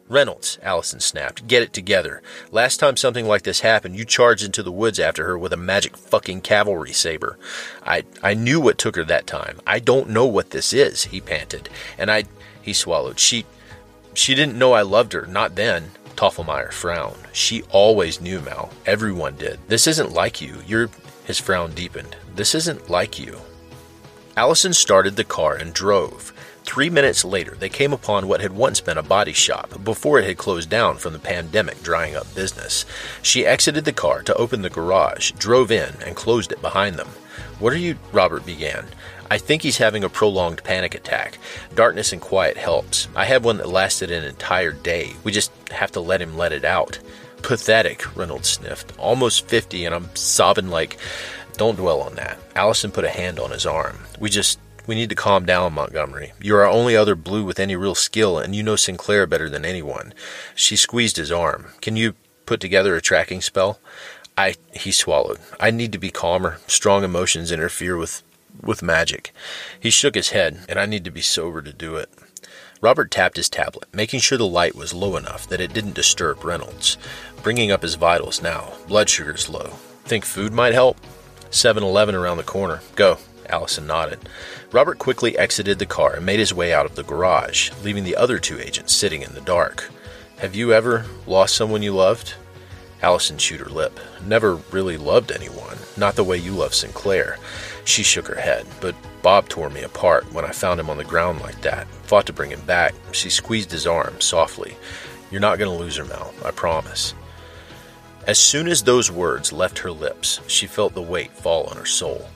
Reynolds, 0.08 0.58
Allison 0.62 1.00
snapped, 1.00 1.46
get 1.46 1.62
it 1.62 1.74
together. 1.74 2.22
Last 2.50 2.78
time 2.78 2.96
something 2.96 3.26
like 3.26 3.42
this 3.42 3.60
happened, 3.60 3.96
you 3.96 4.06
charged 4.06 4.42
into 4.42 4.62
the 4.62 4.72
woods 4.72 4.98
after 4.98 5.26
her 5.26 5.36
with 5.36 5.52
a 5.52 5.58
magic 5.58 5.96
fucking 5.96 6.40
cavalry 6.40 6.92
saber. 6.92 7.38
I 7.84 8.04
I 8.22 8.32
knew 8.32 8.58
what 8.58 8.78
took 8.78 8.96
her 8.96 9.04
that 9.04 9.26
time. 9.26 9.60
I 9.66 9.80
don't 9.80 10.08
know 10.08 10.24
what 10.24 10.50
this 10.50 10.72
is, 10.72 11.04
he 11.04 11.20
panted. 11.20 11.68
And 11.98 12.10
I 12.10 12.24
he 12.62 12.72
swallowed. 12.72 13.18
She 13.18 13.44
she 14.14 14.34
didn't 14.34 14.58
know 14.58 14.72
I 14.72 14.82
loved 14.82 15.12
her, 15.12 15.26
not 15.26 15.56
then. 15.56 15.90
Toffelmeyer 16.18 16.72
frowned. 16.72 17.28
She 17.32 17.62
always 17.70 18.20
knew, 18.20 18.40
Mal. 18.40 18.72
Everyone 18.86 19.36
did. 19.36 19.60
This 19.68 19.86
isn't 19.86 20.12
like 20.12 20.40
you. 20.40 20.56
You're. 20.66 20.90
His 21.24 21.38
frown 21.38 21.74
deepened. 21.74 22.16
This 22.34 22.56
isn't 22.56 22.90
like 22.90 23.20
you. 23.20 23.38
Allison 24.36 24.72
started 24.72 25.14
the 25.14 25.22
car 25.22 25.54
and 25.54 25.72
drove. 25.72 26.32
Three 26.64 26.90
minutes 26.90 27.24
later, 27.24 27.54
they 27.54 27.68
came 27.68 27.92
upon 27.92 28.26
what 28.26 28.40
had 28.40 28.50
once 28.50 28.80
been 28.80 28.98
a 28.98 29.02
body 29.02 29.32
shop 29.32 29.84
before 29.84 30.18
it 30.18 30.26
had 30.26 30.38
closed 30.38 30.68
down 30.68 30.96
from 30.96 31.12
the 31.12 31.20
pandemic 31.20 31.84
drying 31.84 32.16
up 32.16 32.34
business. 32.34 32.84
She 33.22 33.46
exited 33.46 33.84
the 33.84 33.92
car 33.92 34.22
to 34.22 34.34
open 34.34 34.62
the 34.62 34.70
garage, 34.70 35.30
drove 35.38 35.70
in, 35.70 35.94
and 36.04 36.16
closed 36.16 36.50
it 36.50 36.60
behind 36.60 36.96
them. 36.96 37.10
What 37.60 37.72
are 37.72 37.78
you? 37.78 37.96
Robert 38.10 38.44
began. 38.44 38.86
I 39.30 39.38
think 39.38 39.62
he's 39.62 39.78
having 39.78 40.04
a 40.04 40.08
prolonged 40.08 40.64
panic 40.64 40.94
attack. 40.94 41.38
Darkness 41.74 42.12
and 42.12 42.20
quiet 42.20 42.56
helps. 42.56 43.08
I 43.14 43.24
had 43.24 43.44
one 43.44 43.58
that 43.58 43.68
lasted 43.68 44.10
an 44.10 44.24
entire 44.24 44.72
day. 44.72 45.12
We 45.24 45.32
just 45.32 45.52
have 45.70 45.92
to 45.92 46.00
let 46.00 46.22
him 46.22 46.36
let 46.36 46.52
it 46.52 46.64
out. 46.64 46.98
Pathetic, 47.42 48.16
Reynolds 48.16 48.48
sniffed. 48.48 48.98
Almost 48.98 49.46
50, 49.46 49.84
and 49.84 49.94
I'm 49.94 50.14
sobbing 50.14 50.68
like. 50.68 50.98
Don't 51.56 51.76
dwell 51.76 52.00
on 52.00 52.14
that. 52.14 52.38
Allison 52.54 52.92
put 52.92 53.04
a 53.04 53.10
hand 53.10 53.38
on 53.40 53.50
his 53.50 53.66
arm. 53.66 53.98
We 54.18 54.30
just. 54.30 54.58
We 54.86 54.94
need 54.94 55.10
to 55.10 55.14
calm 55.14 55.44
down, 55.44 55.74
Montgomery. 55.74 56.32
You're 56.40 56.64
our 56.64 56.70
only 56.70 56.96
other 56.96 57.14
blue 57.14 57.44
with 57.44 57.60
any 57.60 57.76
real 57.76 57.94
skill, 57.94 58.38
and 58.38 58.56
you 58.56 58.62
know 58.62 58.76
Sinclair 58.76 59.26
better 59.26 59.50
than 59.50 59.66
anyone. 59.66 60.14
She 60.54 60.76
squeezed 60.76 61.18
his 61.18 61.30
arm. 61.30 61.66
Can 61.82 61.94
you 61.96 62.14
put 62.46 62.60
together 62.60 62.96
a 62.96 63.02
tracking 63.02 63.42
spell? 63.42 63.80
I. 64.36 64.54
He 64.72 64.90
swallowed. 64.90 65.38
I 65.60 65.70
need 65.70 65.92
to 65.92 65.98
be 65.98 66.10
calmer. 66.10 66.58
Strong 66.66 67.04
emotions 67.04 67.52
interfere 67.52 67.96
with 67.98 68.22
with 68.62 68.82
magic. 68.82 69.32
He 69.78 69.90
shook 69.90 70.14
his 70.14 70.30
head, 70.30 70.60
and 70.68 70.78
I 70.78 70.86
need 70.86 71.04
to 71.04 71.10
be 71.10 71.20
sober 71.20 71.62
to 71.62 71.72
do 71.72 71.96
it. 71.96 72.08
Robert 72.80 73.10
tapped 73.10 73.36
his 73.36 73.48
tablet, 73.48 73.88
making 73.92 74.20
sure 74.20 74.38
the 74.38 74.46
light 74.46 74.76
was 74.76 74.94
low 74.94 75.16
enough 75.16 75.48
that 75.48 75.60
it 75.60 75.72
didn't 75.72 75.94
disturb 75.94 76.44
Reynolds. 76.44 76.96
Bringing 77.42 77.70
up 77.70 77.82
his 77.82 77.96
vitals 77.96 78.40
now. 78.40 78.72
Blood 78.86 79.08
sugar's 79.08 79.48
low. 79.48 79.70
Think 80.04 80.24
food 80.24 80.52
might 80.52 80.74
help? 80.74 80.98
7 81.50 81.82
Eleven 81.82 82.14
around 82.14 82.36
the 82.36 82.42
corner. 82.42 82.80
Go. 82.94 83.18
Allison 83.48 83.86
nodded. 83.86 84.28
Robert 84.70 84.98
quickly 84.98 85.36
exited 85.38 85.78
the 85.78 85.86
car 85.86 86.14
and 86.14 86.26
made 86.26 86.38
his 86.38 86.52
way 86.54 86.72
out 86.72 86.86
of 86.86 86.94
the 86.94 87.02
garage, 87.02 87.70
leaving 87.82 88.04
the 88.04 88.16
other 88.16 88.38
two 88.38 88.60
agents 88.60 88.94
sitting 88.94 89.22
in 89.22 89.34
the 89.34 89.40
dark. 89.40 89.90
Have 90.38 90.54
you 90.54 90.72
ever 90.72 91.06
lost 91.26 91.56
someone 91.56 91.82
you 91.82 91.92
loved? 91.92 92.34
Allison 93.02 93.38
chewed 93.38 93.60
her 93.60 93.70
lip. 93.70 93.98
Never 94.24 94.56
really 94.72 94.96
loved 94.96 95.30
anyone, 95.30 95.78
not 95.96 96.16
the 96.16 96.24
way 96.24 96.36
you 96.36 96.52
love 96.52 96.74
Sinclair. 96.74 97.38
She 97.84 98.02
shook 98.02 98.26
her 98.26 98.40
head, 98.40 98.66
but 98.80 98.94
Bob 99.22 99.48
tore 99.48 99.70
me 99.70 99.82
apart 99.82 100.32
when 100.32 100.44
I 100.44 100.50
found 100.50 100.80
him 100.80 100.90
on 100.90 100.96
the 100.96 101.04
ground 101.04 101.40
like 101.40 101.60
that. 101.62 101.86
Fought 102.04 102.26
to 102.26 102.32
bring 102.32 102.50
him 102.50 102.60
back. 102.62 102.94
She 103.12 103.30
squeezed 103.30 103.70
his 103.70 103.86
arm 103.86 104.20
softly. 104.20 104.76
You're 105.30 105.40
not 105.40 105.58
going 105.58 105.70
to 105.70 105.82
lose 105.82 105.96
her, 105.96 106.04
Mel, 106.04 106.34
I 106.44 106.50
promise. 106.50 107.14
As 108.26 108.38
soon 108.38 108.68
as 108.68 108.82
those 108.82 109.10
words 109.10 109.52
left 109.52 109.78
her 109.78 109.90
lips, 109.90 110.40
she 110.46 110.66
felt 110.66 110.94
the 110.94 111.02
weight 111.02 111.32
fall 111.32 111.64
on 111.64 111.76
her 111.76 111.86
soul. 111.86 112.28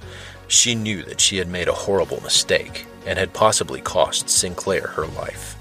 She 0.49 0.75
knew 0.75 1.02
that 1.04 1.21
she 1.21 1.37
had 1.37 1.49
made 1.49 1.69
a 1.69 1.73
horrible 1.73 2.21
mistake 2.23 2.87
and 3.07 3.19
had 3.19 3.33
possibly 3.33 3.81
cost 3.81 4.28
Sinclair 4.28 4.87
her 4.88 5.07
life. 5.07 5.57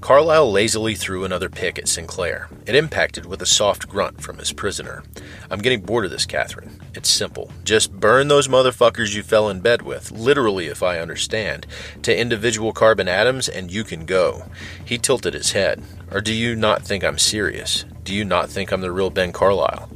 Carlyle 0.00 0.50
lazily 0.50 0.94
threw 0.94 1.24
another 1.24 1.48
pick 1.48 1.78
at 1.78 1.88
Sinclair. 1.88 2.48
It 2.66 2.74
impacted 2.74 3.26
with 3.26 3.42
a 3.42 3.46
soft 3.46 3.88
grunt 3.88 4.22
from 4.22 4.38
his 4.38 4.52
prisoner. 4.52 5.02
I'm 5.50 5.58
getting 5.58 5.80
bored 5.80 6.04
of 6.04 6.10
this, 6.10 6.24
Catherine. 6.24 6.80
It's 6.94 7.10
simple. 7.10 7.50
Just 7.64 7.92
burn 7.92 8.28
those 8.28 8.48
motherfuckers 8.48 9.14
you 9.14 9.22
fell 9.22 9.48
in 9.48 9.60
bed 9.60 9.82
with, 9.82 10.10
literally, 10.12 10.66
if 10.66 10.82
I 10.82 11.00
understand, 11.00 11.66
to 12.02 12.16
individual 12.16 12.72
carbon 12.72 13.08
atoms, 13.08 13.48
and 13.48 13.70
you 13.70 13.84
can 13.84 14.06
go. 14.06 14.44
He 14.84 14.98
tilted 14.98 15.34
his 15.34 15.52
head. 15.52 15.82
Or 16.10 16.20
do 16.20 16.32
you 16.32 16.54
not 16.54 16.82
think 16.82 17.02
I'm 17.02 17.18
serious? 17.18 17.84
Do 18.04 18.14
you 18.14 18.24
not 18.24 18.48
think 18.48 18.72
I'm 18.72 18.80
the 18.80 18.92
real 18.92 19.10
Ben 19.10 19.32
Carlyle? 19.32 19.90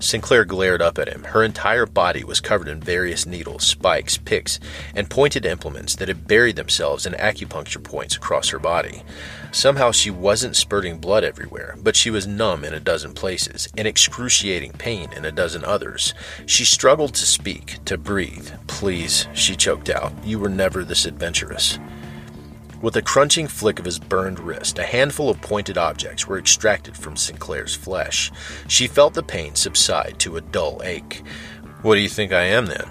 Sinclair 0.00 0.44
glared 0.44 0.80
up 0.80 0.98
at 0.98 1.08
him. 1.08 1.24
Her 1.24 1.44
entire 1.44 1.86
body 1.86 2.24
was 2.24 2.40
covered 2.40 2.68
in 2.68 2.80
various 2.80 3.26
needles, 3.26 3.64
spikes, 3.64 4.16
picks, 4.16 4.58
and 4.94 5.10
pointed 5.10 5.44
implements 5.44 5.94
that 5.96 6.08
had 6.08 6.26
buried 6.26 6.56
themselves 6.56 7.06
in 7.06 7.12
acupuncture 7.12 7.84
points 7.84 8.16
across 8.16 8.48
her 8.48 8.58
body. 8.58 9.02
Somehow 9.52 9.92
she 9.92 10.10
wasn't 10.10 10.56
spurting 10.56 10.98
blood 10.98 11.22
everywhere, 11.22 11.76
but 11.82 11.96
she 11.96 12.10
was 12.10 12.26
numb 12.26 12.64
in 12.64 12.72
a 12.72 12.80
dozen 12.80 13.12
places, 13.12 13.68
in 13.76 13.86
excruciating 13.86 14.72
pain 14.72 15.12
in 15.12 15.24
a 15.24 15.32
dozen 15.32 15.64
others. 15.64 16.14
She 16.46 16.64
struggled 16.64 17.14
to 17.14 17.26
speak, 17.26 17.84
to 17.84 17.98
breathe. 17.98 18.50
Please, 18.68 19.26
she 19.34 19.54
choked 19.54 19.90
out, 19.90 20.12
you 20.24 20.38
were 20.38 20.48
never 20.48 20.82
this 20.82 21.04
adventurous. 21.04 21.78
With 22.82 22.96
a 22.96 23.02
crunching 23.02 23.46
flick 23.46 23.78
of 23.78 23.84
his 23.84 23.98
burned 23.98 24.40
wrist, 24.40 24.78
a 24.78 24.84
handful 24.84 25.28
of 25.28 25.42
pointed 25.42 25.76
objects 25.76 26.26
were 26.26 26.38
extracted 26.38 26.96
from 26.96 27.14
Sinclair's 27.14 27.74
flesh. 27.74 28.32
She 28.68 28.86
felt 28.86 29.12
the 29.12 29.22
pain 29.22 29.54
subside 29.54 30.18
to 30.20 30.38
a 30.38 30.40
dull 30.40 30.80
ache. 30.82 31.22
What 31.82 31.96
do 31.96 32.00
you 32.00 32.08
think 32.08 32.32
I 32.32 32.44
am 32.44 32.64
then? 32.64 32.88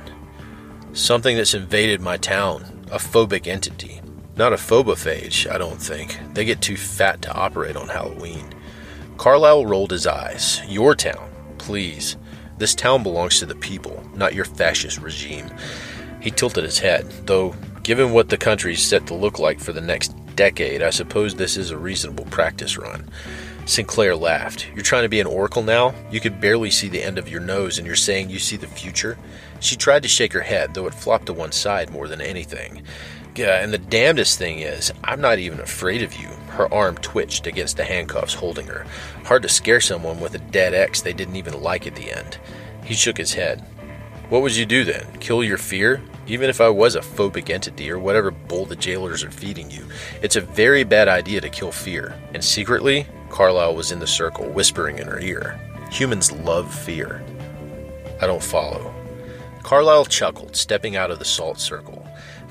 Something 0.93 1.38
that's 1.38 1.55
invaded 1.55 2.01
my 2.01 2.17
town, 2.17 2.86
a 2.91 2.98
phobic 2.98 3.48
entity. 3.48 4.00
Not 4.36 4.53
a 4.53 4.58
phobophage, 4.58 5.48
I 5.48 5.58
don't 5.58 5.81
think. 5.81 6.19
They 6.36 6.46
get 6.46 6.62
too 6.62 6.77
fat 6.77 7.24
to 7.24 7.34
operate 7.34 7.75
on 7.75 7.88
Halloween. 7.88 8.53
Carlyle 9.17 9.65
rolled 9.65 9.91
his 9.91 10.05
eyes. 10.05 10.62
Your 10.67 10.93
town, 10.93 11.31
please. 11.58 12.15
This 12.60 12.75
town 12.75 13.01
belongs 13.01 13.39
to 13.39 13.48
the 13.48 13.55
people, 13.55 14.08
not 14.13 14.36
your 14.36 14.46
fascist 14.46 15.00
regime. 15.00 15.50
He 16.22 16.29
tilted 16.29 16.63
his 16.63 16.77
head, 16.77 17.10
though, 17.25 17.55
given 17.83 18.12
what 18.12 18.29
the 18.29 18.38
country's 18.38 18.86
set 18.86 19.07
to 19.07 19.13
look 19.13 19.39
like 19.39 19.59
for 19.59 19.74
the 19.74 19.81
next 19.81 20.09
decade, 20.36 20.81
I 20.81 20.89
suppose 20.89 21.36
this 21.36 21.57
is 21.57 21.71
a 21.71 21.77
reasonable 21.77 22.25
practice 22.25 22.77
run. 22.77 23.09
Sinclair 23.65 24.15
laughed. 24.15 24.67
You're 24.74 24.83
trying 24.83 25.03
to 25.03 25.09
be 25.09 25.19
an 25.19 25.27
oracle 25.27 25.62
now? 25.62 25.93
You 26.09 26.19
could 26.19 26.41
barely 26.41 26.71
see 26.71 26.89
the 26.89 27.03
end 27.03 27.17
of 27.17 27.29
your 27.29 27.41
nose, 27.41 27.77
and 27.77 27.86
you're 27.86 27.95
saying 27.95 28.29
you 28.29 28.39
see 28.39 28.55
the 28.55 28.67
future? 28.67 29.17
She 29.59 29.75
tried 29.75 30.03
to 30.03 30.09
shake 30.09 30.33
her 30.33 30.41
head, 30.41 30.74
though 30.74 30.88
it 30.88 30.93
flopped 30.93 31.27
to 31.27 31.33
one 31.33 31.51
side 31.51 31.91
more 31.91 32.07
than 32.07 32.21
anything. 32.21 32.81
And 33.38 33.71
the 33.71 33.77
damnedest 33.77 34.38
thing 34.38 34.59
is, 34.59 34.91
I'm 35.03 35.21
not 35.21 35.39
even 35.39 35.59
afraid 35.59 36.01
of 36.01 36.15
you. 36.15 36.27
Her 36.50 36.74
arm 36.74 36.98
twitched 36.98 37.48
against 37.48 37.77
the 37.77 37.86
handcuffs 37.86 38.33
holding 38.33 38.67
her. 38.67 38.86
Hard 39.24 39.43
to 39.43 39.50
scare 39.50 39.79
someone 39.79 40.19
with 40.19 40.33
a 40.36 40.39
dead 40.39 40.74
ex 40.74 41.01
they 41.01 41.13
didn't 41.13 41.36
even 41.38 41.62
like 41.62 41.88
at 41.88 41.95
the 41.95 42.12
end. 42.12 42.38
He 42.83 42.95
shook 42.95 43.17
his 43.17 43.33
head. 43.33 43.65
What 44.29 44.43
would 44.43 44.55
you 44.55 44.67
do 44.67 44.83
then? 44.83 45.07
Kill 45.19 45.43
your 45.43 45.57
fear? 45.57 46.01
Even 46.27 46.51
if 46.51 46.62
I 46.62 46.69
was 46.69 46.95
a 46.95 47.01
phobic 47.01 47.50
entity 47.50 47.89
or 47.89 47.98
whatever 47.98 48.29
bull 48.29 48.65
the 48.65 48.75
jailers 48.75 49.24
are 49.24 49.31
feeding 49.31 49.71
you, 49.71 49.83
it's 50.21 50.36
a 50.36 50.41
very 50.41 50.83
bad 50.83 51.07
idea 51.07 51.41
to 51.41 51.50
kill 51.50 51.71
fear. 51.71 52.15
And 52.36 52.43
secretly, 52.43 53.07
Carlyle 53.31 53.75
was 53.75 53.91
in 53.91 53.98
the 53.98 54.05
circle, 54.05 54.48
whispering 54.48 55.00
in 55.00 55.07
her 55.07 55.19
ear. 55.19 55.59
Humans 55.91 56.31
love 56.31 56.71
fear. 56.71 57.24
I 58.21 58.27
don't 58.27 58.43
follow. 58.43 58.93
Carlyle 59.63 60.05
chuckled, 60.05 60.55
stepping 60.55 60.95
out 60.95 61.09
of 61.09 61.17
the 61.17 61.25
salt 61.25 61.59
circle. 61.59 62.07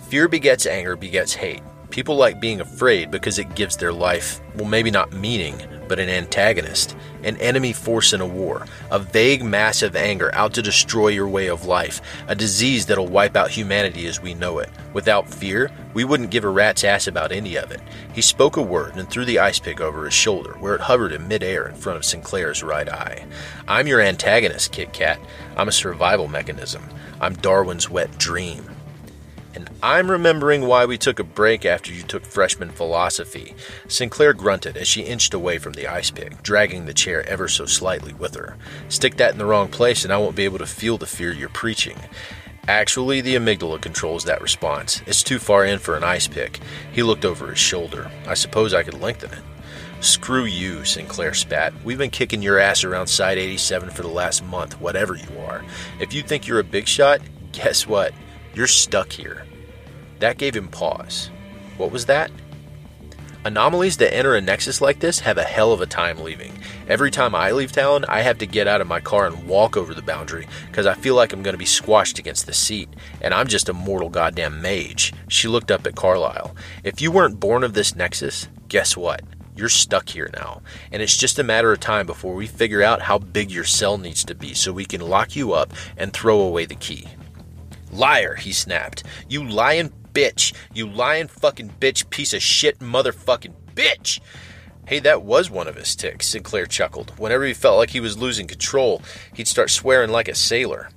Fear 0.08 0.26
begets 0.26 0.66
anger, 0.66 0.96
begets 0.96 1.32
hate. 1.32 1.62
People 1.90 2.16
like 2.16 2.38
being 2.38 2.60
afraid 2.60 3.10
because 3.10 3.38
it 3.38 3.54
gives 3.54 3.76
their 3.76 3.92
life, 3.92 4.40
well, 4.54 4.68
maybe 4.68 4.90
not 4.90 5.12
meaning, 5.12 5.58
but 5.88 5.98
an 5.98 6.10
antagonist, 6.10 6.94
an 7.22 7.38
enemy 7.38 7.72
force 7.72 8.12
in 8.12 8.20
a 8.20 8.26
war, 8.26 8.66
a 8.90 8.98
vague 8.98 9.42
mass 9.42 9.80
of 9.80 9.96
anger 9.96 10.32
out 10.34 10.52
to 10.52 10.62
destroy 10.62 11.08
your 11.08 11.26
way 11.26 11.46
of 11.46 11.64
life, 11.64 12.02
a 12.28 12.34
disease 12.34 12.84
that'll 12.84 13.06
wipe 13.06 13.36
out 13.36 13.50
humanity 13.50 14.06
as 14.06 14.20
we 14.20 14.34
know 14.34 14.58
it. 14.58 14.68
Without 14.92 15.32
fear, 15.32 15.70
we 15.94 16.04
wouldn't 16.04 16.30
give 16.30 16.44
a 16.44 16.48
rat's 16.48 16.84
ass 16.84 17.06
about 17.06 17.32
any 17.32 17.56
of 17.56 17.70
it. 17.70 17.80
He 18.12 18.20
spoke 18.20 18.58
a 18.58 18.62
word 18.62 18.96
and 18.96 19.08
threw 19.08 19.24
the 19.24 19.38
ice 19.38 19.58
pick 19.58 19.80
over 19.80 20.04
his 20.04 20.14
shoulder, 20.14 20.56
where 20.60 20.74
it 20.74 20.82
hovered 20.82 21.12
in 21.12 21.26
midair 21.26 21.68
in 21.68 21.74
front 21.74 21.96
of 21.96 22.04
Sinclair's 22.04 22.62
right 22.62 22.88
eye. 22.88 23.24
I'm 23.66 23.86
your 23.86 24.02
antagonist, 24.02 24.72
Kit 24.72 24.92
Kat. 24.92 25.18
I'm 25.56 25.68
a 25.68 25.72
survival 25.72 26.28
mechanism. 26.28 26.86
I'm 27.20 27.34
Darwin's 27.34 27.88
wet 27.88 28.16
dream. 28.18 28.68
I'm 29.80 30.10
remembering 30.10 30.66
why 30.66 30.86
we 30.86 30.98
took 30.98 31.20
a 31.20 31.24
break 31.24 31.64
after 31.64 31.92
you 31.92 32.02
took 32.02 32.24
freshman 32.24 32.70
philosophy. 32.70 33.54
Sinclair 33.86 34.32
grunted 34.32 34.76
as 34.76 34.88
she 34.88 35.02
inched 35.02 35.34
away 35.34 35.58
from 35.58 35.74
the 35.74 35.86
ice 35.86 36.10
pick, 36.10 36.42
dragging 36.42 36.84
the 36.84 36.92
chair 36.92 37.24
ever 37.28 37.46
so 37.46 37.64
slightly 37.64 38.12
with 38.12 38.34
her. 38.34 38.56
Stick 38.88 39.18
that 39.18 39.30
in 39.30 39.38
the 39.38 39.46
wrong 39.46 39.68
place, 39.68 40.02
and 40.02 40.12
I 40.12 40.16
won't 40.16 40.34
be 40.34 40.44
able 40.44 40.58
to 40.58 40.66
feel 40.66 40.98
the 40.98 41.06
fear 41.06 41.32
you're 41.32 41.48
preaching. 41.48 41.96
Actually, 42.66 43.20
the 43.20 43.36
amygdala 43.36 43.80
controls 43.80 44.24
that 44.24 44.42
response. 44.42 45.00
It's 45.06 45.22
too 45.22 45.38
far 45.38 45.64
in 45.64 45.78
for 45.78 45.94
an 45.94 46.02
ice 46.02 46.26
pick. 46.26 46.58
He 46.92 47.04
looked 47.04 47.24
over 47.24 47.46
his 47.46 47.60
shoulder. 47.60 48.10
I 48.26 48.34
suppose 48.34 48.74
I 48.74 48.82
could 48.82 49.00
lengthen 49.00 49.32
it. 49.32 49.44
Screw 50.00 50.44
you, 50.44 50.84
Sinclair 50.84 51.34
spat. 51.34 51.72
We've 51.84 51.98
been 51.98 52.10
kicking 52.10 52.42
your 52.42 52.58
ass 52.58 52.82
around 52.82 53.06
Site 53.06 53.38
87 53.38 53.90
for 53.90 54.02
the 54.02 54.08
last 54.08 54.44
month, 54.44 54.80
whatever 54.80 55.14
you 55.14 55.38
are. 55.38 55.64
If 56.00 56.12
you 56.12 56.22
think 56.22 56.48
you're 56.48 56.58
a 56.58 56.64
big 56.64 56.88
shot, 56.88 57.20
guess 57.52 57.86
what? 57.86 58.12
You're 58.54 58.66
stuck 58.66 59.12
here. 59.12 59.44
That 60.20 60.38
gave 60.38 60.54
him 60.54 60.68
pause. 60.68 61.30
What 61.76 61.92
was 61.92 62.06
that? 62.06 62.30
Anomalies 63.44 63.96
that 63.98 64.12
enter 64.12 64.34
a 64.34 64.40
nexus 64.40 64.80
like 64.80 64.98
this 64.98 65.20
have 65.20 65.38
a 65.38 65.44
hell 65.44 65.72
of 65.72 65.80
a 65.80 65.86
time 65.86 66.18
leaving. 66.18 66.52
Every 66.88 67.10
time 67.10 67.34
I 67.34 67.52
leave 67.52 67.70
town, 67.70 68.04
I 68.08 68.20
have 68.20 68.38
to 68.38 68.46
get 68.46 68.66
out 68.66 68.80
of 68.80 68.88
my 68.88 69.00
car 69.00 69.26
and 69.26 69.46
walk 69.46 69.76
over 69.76 69.94
the 69.94 70.02
boundary 70.02 70.48
because 70.66 70.86
I 70.86 70.94
feel 70.94 71.14
like 71.14 71.32
I'm 71.32 71.42
going 71.42 71.54
to 71.54 71.58
be 71.58 71.64
squashed 71.64 72.18
against 72.18 72.46
the 72.46 72.52
seat, 72.52 72.88
and 73.20 73.32
I'm 73.32 73.46
just 73.46 73.68
a 73.68 73.72
mortal 73.72 74.10
goddamn 74.10 74.60
mage. 74.60 75.14
She 75.28 75.46
looked 75.46 75.70
up 75.70 75.86
at 75.86 75.94
Carlyle. 75.94 76.54
If 76.82 77.00
you 77.00 77.12
weren't 77.12 77.38
born 77.38 77.62
of 77.62 77.74
this 77.74 77.94
nexus, 77.94 78.48
guess 78.66 78.96
what? 78.96 79.22
You're 79.54 79.68
stuck 79.68 80.08
here 80.08 80.30
now, 80.34 80.62
and 80.92 81.00
it's 81.00 81.16
just 81.16 81.38
a 81.38 81.44
matter 81.44 81.72
of 81.72 81.80
time 81.80 82.06
before 82.06 82.34
we 82.34 82.46
figure 82.46 82.82
out 82.82 83.02
how 83.02 83.18
big 83.18 83.50
your 83.50 83.64
cell 83.64 83.98
needs 83.98 84.24
to 84.24 84.34
be 84.34 84.52
so 84.54 84.72
we 84.72 84.84
can 84.84 85.00
lock 85.00 85.36
you 85.36 85.52
up 85.52 85.72
and 85.96 86.12
throw 86.12 86.40
away 86.40 86.64
the 86.64 86.74
key. 86.74 87.08
Liar, 87.90 88.34
he 88.34 88.52
snapped. 88.52 89.04
You 89.28 89.48
lying 89.48 89.92
bitch. 90.18 90.52
You 90.74 90.88
lying 90.88 91.28
fucking 91.28 91.74
bitch, 91.78 92.10
piece 92.10 92.34
of 92.34 92.42
shit, 92.42 92.80
motherfucking 92.80 93.54
bitch. 93.74 94.18
Hey, 94.88 94.98
that 95.00 95.22
was 95.22 95.48
one 95.48 95.68
of 95.68 95.76
his 95.76 95.94
tics, 95.94 96.26
Sinclair 96.26 96.66
chuckled. 96.66 97.12
Whenever 97.18 97.44
he 97.44 97.54
felt 97.54 97.78
like 97.78 97.90
he 97.90 98.00
was 98.00 98.18
losing 98.18 98.48
control, 98.48 99.00
he'd 99.34 99.46
start 99.46 99.70
swearing 99.70 100.10
like 100.10 100.26
a 100.26 100.34
sailor. 100.34 100.88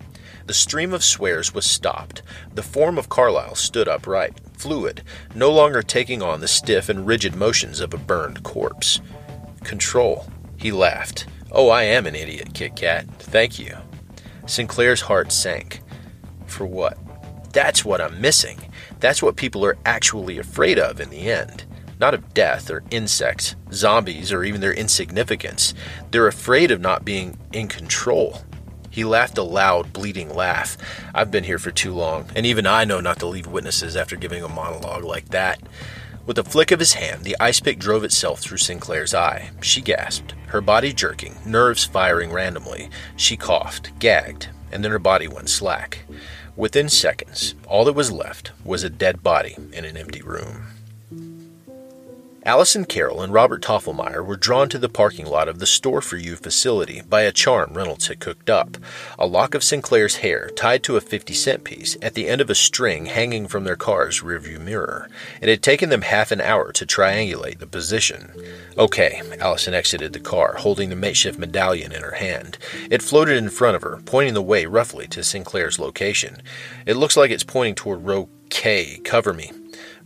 The 0.48 0.56
stream 0.56 0.92
of 0.92 1.04
swears 1.04 1.54
was 1.54 1.66
stopped. 1.66 2.24
The 2.56 2.64
form 2.64 2.98
of 2.98 3.10
Carlyle 3.10 3.54
stood 3.54 3.88
upright, 3.88 4.40
fluid, 4.58 5.04
no 5.36 5.52
longer 5.52 5.84
taking 5.84 6.24
on 6.24 6.40
the 6.40 6.48
stiff 6.48 6.90
and 6.90 7.06
rigid 7.06 7.36
motions 7.36 7.80
of 7.80 7.94
a 7.94 7.98
burned 7.98 8.42
corpse. 8.42 9.02
Control. 9.64 10.26
He 10.58 10.72
laughed. 10.72 11.28
Oh, 11.52 11.70
I 11.70 11.84
am 11.84 12.08
an 12.08 12.16
idiot, 12.16 12.56
Kit 12.56 12.76
Kat. 12.76 13.06
Thank 13.20 13.60
you. 13.60 13.78
Sinclair's 14.48 15.02
heart 15.02 15.32
sank. 15.32 15.82
For 16.48 16.66
what? 16.66 16.98
That's 17.54 17.84
what 17.84 18.02
I'm 18.02 18.22
missing. 18.22 18.71
That's 19.02 19.22
what 19.22 19.36
people 19.36 19.66
are 19.66 19.78
actually 19.86 20.38
afraid 20.38 20.80
of 20.80 21.02
in 21.02 21.10
the 21.10 21.30
end. 21.30 21.66
Not 22.00 22.14
of 22.14 22.34
death 22.34 22.72
or 22.72 22.84
insects, 22.90 23.56
zombies, 23.74 24.32
or 24.32 24.44
even 24.44 24.62
their 24.62 24.74
insignificance. 24.74 25.74
They're 26.12 26.28
afraid 26.28 26.72
of 26.72 26.80
not 26.80 27.04
being 27.04 27.38
in 27.52 27.68
control. 27.68 28.42
He 28.90 29.04
laughed 29.04 29.38
a 29.38 29.44
loud, 29.44 29.94
bleeding 29.94 30.34
laugh. 30.34 30.78
I've 31.14 31.32
been 31.32 31.44
here 31.44 31.60
for 31.60 31.72
too 31.72 31.94
long, 31.94 32.26
and 32.36 32.46
even 32.46 32.66
I 32.66 32.86
know 32.86 33.00
not 33.02 33.20
to 33.20 33.26
leave 33.26 33.48
witnesses 33.48 33.96
after 33.96 34.16
giving 34.16 34.44
a 34.44 34.50
monologue 34.50 35.04
like 35.04 35.30
that. 35.30 35.62
With 36.26 36.38
a 36.38 36.44
flick 36.44 36.72
of 36.72 36.80
his 36.80 36.94
hand, 36.94 37.24
the 37.24 37.38
ice 37.40 37.60
pick 37.60 37.80
drove 37.80 38.04
itself 38.04 38.40
through 38.40 38.58
Sinclair's 38.58 39.14
eye. 39.14 39.50
She 39.62 39.82
gasped, 39.82 40.36
her 40.48 40.62
body 40.62 40.94
jerking, 40.94 41.36
nerves 41.46 41.86
firing 41.86 42.32
randomly. 42.32 42.90
She 43.16 43.38
coughed, 43.38 43.98
gagged, 43.98 44.50
and 44.72 44.84
then 44.84 44.92
her 44.92 45.00
body 45.00 45.28
went 45.28 45.50
slack. 45.50 46.06
Within 46.58 46.90
seconds, 46.90 47.56
all 47.66 47.86
that 47.86 47.94
was 47.94 48.12
left 48.12 48.52
was 48.66 48.84
a 48.84 48.90
dead 48.90 49.24
body 49.24 49.56
in 49.72 49.86
an 49.86 49.96
empty 49.96 50.22
room. 50.22 50.68
Allison 52.44 52.86
Carroll 52.86 53.22
and 53.22 53.32
Robert 53.32 53.62
Toffelmeyer 53.62 54.26
were 54.26 54.36
drawn 54.36 54.68
to 54.70 54.80
the 54.80 54.90
parking 54.90 55.28
lot 55.28 55.48
of 55.48 55.60
the 55.60 55.68
Store 55.68 56.02
for 56.02 56.18
You 56.18 56.36
facility 56.36 57.04
by 57.08 57.22
a 57.22 57.32
charm 57.32 57.76
Reynolds 57.76 58.08
had 58.08 58.20
cooked 58.20 58.50
up 58.50 58.78
a 59.20 59.28
lock 59.28 59.54
of 59.54 59.64
Sinclair's 59.64 60.18
hair 60.18 60.50
tied 60.56 60.82
to 60.84 60.98
a 60.98 61.02
50 61.02 61.36
cent 61.36 61.64
piece 61.64 61.98
at 62.02 62.16
the 62.16 62.28
end 62.28 62.42
of 62.42 62.50
a 62.50 62.56
string 62.56 63.06
hanging 63.06 63.48
from 63.48 63.64
their 63.64 63.76
car's 63.76 64.22
rearview 64.22 64.60
mirror. 64.60 65.08
It 65.40 65.50
had 65.50 65.62
taken 65.62 65.90
them 65.90 66.02
half 66.02 66.32
an 66.32 66.42
hour 66.42 66.72
to 66.72 66.86
triangulate 66.86 67.60
the 67.60 67.68
position. 67.68 68.32
Okay, 68.76 69.22
Allison 69.40 69.76
exited 69.76 70.14
the 70.14 70.20
car, 70.20 70.56
holding 70.58 70.90
the 70.90 70.96
makeshift 70.96 71.38
medallion 71.38 71.92
in 71.92 72.02
her 72.02 72.16
hand. 72.16 72.58
It 72.90 73.04
floated 73.04 73.38
in 73.38 73.52
front 73.52 73.76
of 73.76 73.84
her, 73.84 74.02
pointing 74.06 74.34
the 74.34 74.42
way 74.42 74.66
roughly 74.66 75.06
to 75.10 75.24
Sinclair's 75.24 75.78
location. 75.78 76.42
It 76.88 76.96
looks 76.96 77.16
like 77.16 77.30
it's 77.30 77.44
pointing 77.44 77.76
toward 77.76 78.04
row 78.04 78.30
K. 78.50 78.98
Cover 79.04 79.32
me. 79.32 79.52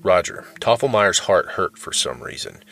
Roger. 0.06 0.46
Toffelmeyer's 0.62 1.20
heart 1.20 1.48
hurt 1.48 1.80
for 1.80 1.92
some 1.92 2.22
reason. 2.22 2.64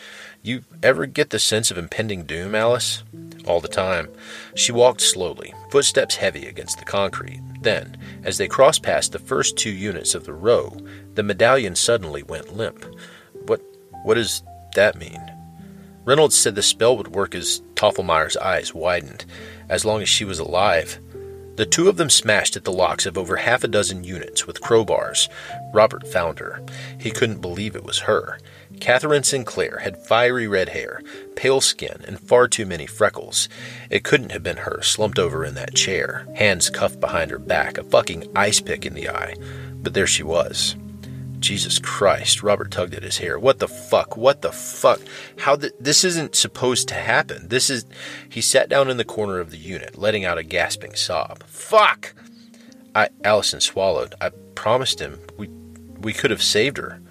You 0.44 0.64
ever 0.84 1.08
get 1.08 1.32
the 1.32 1.40
sense 1.40 1.72
of 1.72 1.78
impending 1.80 2.26
doom, 2.26 2.54
Alice? 2.54 3.04
All 3.48 3.60
the 3.60 3.68
time. 3.68 4.08
She 4.56 4.72
walked 4.72 5.02
slowly, 5.02 5.52
footsteps 5.72 6.18
heavy 6.18 6.46
against 6.46 6.78
the 6.78 6.86
concrete. 6.86 7.42
Then, 7.62 7.98
as 8.24 8.38
they 8.38 8.48
crossed 8.48 8.84
past 8.84 9.12
the 9.12 9.20
first 9.20 9.58
two 9.58 9.72
units 9.72 10.14
of 10.14 10.26
the 10.26 10.34
row, 10.34 10.78
the 11.16 11.24
medallion 11.24 11.76
suddenly 11.76 12.22
went 12.22 12.56
limp. 12.56 12.86
What 13.48 13.62
what 14.04 14.14
does 14.14 14.44
that 14.76 14.98
mean? 14.98 15.22
Reynolds 16.06 16.36
said 16.38 16.54
the 16.54 16.62
spell 16.62 16.98
would 16.98 17.16
work 17.16 17.34
as 17.34 17.62
Toffelmeyer's 17.76 18.38
eyes 18.38 18.74
widened, 18.74 19.26
as 19.70 19.86
long 19.86 20.02
as 20.02 20.10
she 20.10 20.26
was 20.26 20.38
alive. 20.40 21.00
The 21.56 21.66
two 21.68 21.88
of 21.88 21.98
them 21.98 22.10
smashed 22.10 22.56
at 22.56 22.64
the 22.64 22.72
locks 22.72 23.06
of 23.06 23.18
over 23.18 23.36
half 23.36 23.64
a 23.64 23.68
dozen 23.68 24.04
units 24.04 24.48
with 24.48 24.62
crowbars. 24.62 25.30
Robert 25.72 26.08
found 26.08 26.40
her. 26.40 26.64
He 27.00 27.12
couldn't 27.12 27.42
believe 27.42 27.76
it 27.76 27.84
was 27.84 28.00
her. 28.00 28.40
Catherine 28.80 29.24
Sinclair 29.24 29.80
had 29.84 30.04
fiery 30.04 30.48
red 30.48 30.70
hair, 30.70 31.02
pale 31.36 31.62
skin, 31.62 32.04
and 32.08 32.20
far 32.20 32.48
too 32.48 32.66
many 32.66 32.88
freckles. 32.88 33.50
It 33.92 34.04
couldn't 34.04 34.32
have 34.32 34.42
been 34.42 34.58
her, 34.58 34.82
slumped 34.82 35.20
over 35.20 35.46
in 35.46 35.54
that 35.54 35.76
chair, 35.76 36.28
hands 36.36 36.72
cuffed 36.72 37.00
behind 37.00 37.30
her 37.30 37.40
back, 37.40 37.78
a 37.78 37.84
fucking 37.84 38.32
ice 38.36 38.60
pick 38.60 38.86
in 38.86 38.96
the 38.96 39.10
eye. 39.10 39.36
But 39.74 39.94
there 39.94 40.08
she 40.08 40.24
was. 40.24 40.76
Jesus 41.44 41.78
Christ, 41.78 42.42
Robert 42.42 42.72
tugged 42.72 42.96
at 42.96 43.04
his 43.04 43.18
hair. 43.18 43.38
What 43.38 43.60
the 43.60 43.68
fuck? 43.68 44.16
What 44.16 44.42
the 44.42 44.54
fuck? 44.54 45.02
How 45.40 45.58
th- 45.58 45.74
this 45.78 46.06
isn't 46.06 46.36
supposed 46.36 46.88
to 46.88 46.94
happen. 46.94 47.50
This 47.50 47.70
is 47.70 47.86
He 48.30 48.40
sat 48.40 48.70
down 48.70 48.90
in 48.90 48.96
the 48.96 49.04
corner 49.04 49.40
of 49.40 49.52
the 49.52 49.58
unit, 49.58 49.98
letting 49.98 50.24
out 50.24 50.38
a 50.38 50.44
gasping 50.44 50.96
sob. 50.96 51.44
Fuck. 51.44 52.16
I 52.96 53.10
Allison 53.26 53.60
swallowed. 53.60 54.16
I 54.22 54.30
promised 54.56 55.02
him 55.02 55.20
we 55.38 55.50
we 56.00 56.14
could 56.14 56.32
have 56.32 56.42
saved 56.42 56.78
her. 56.78 57.02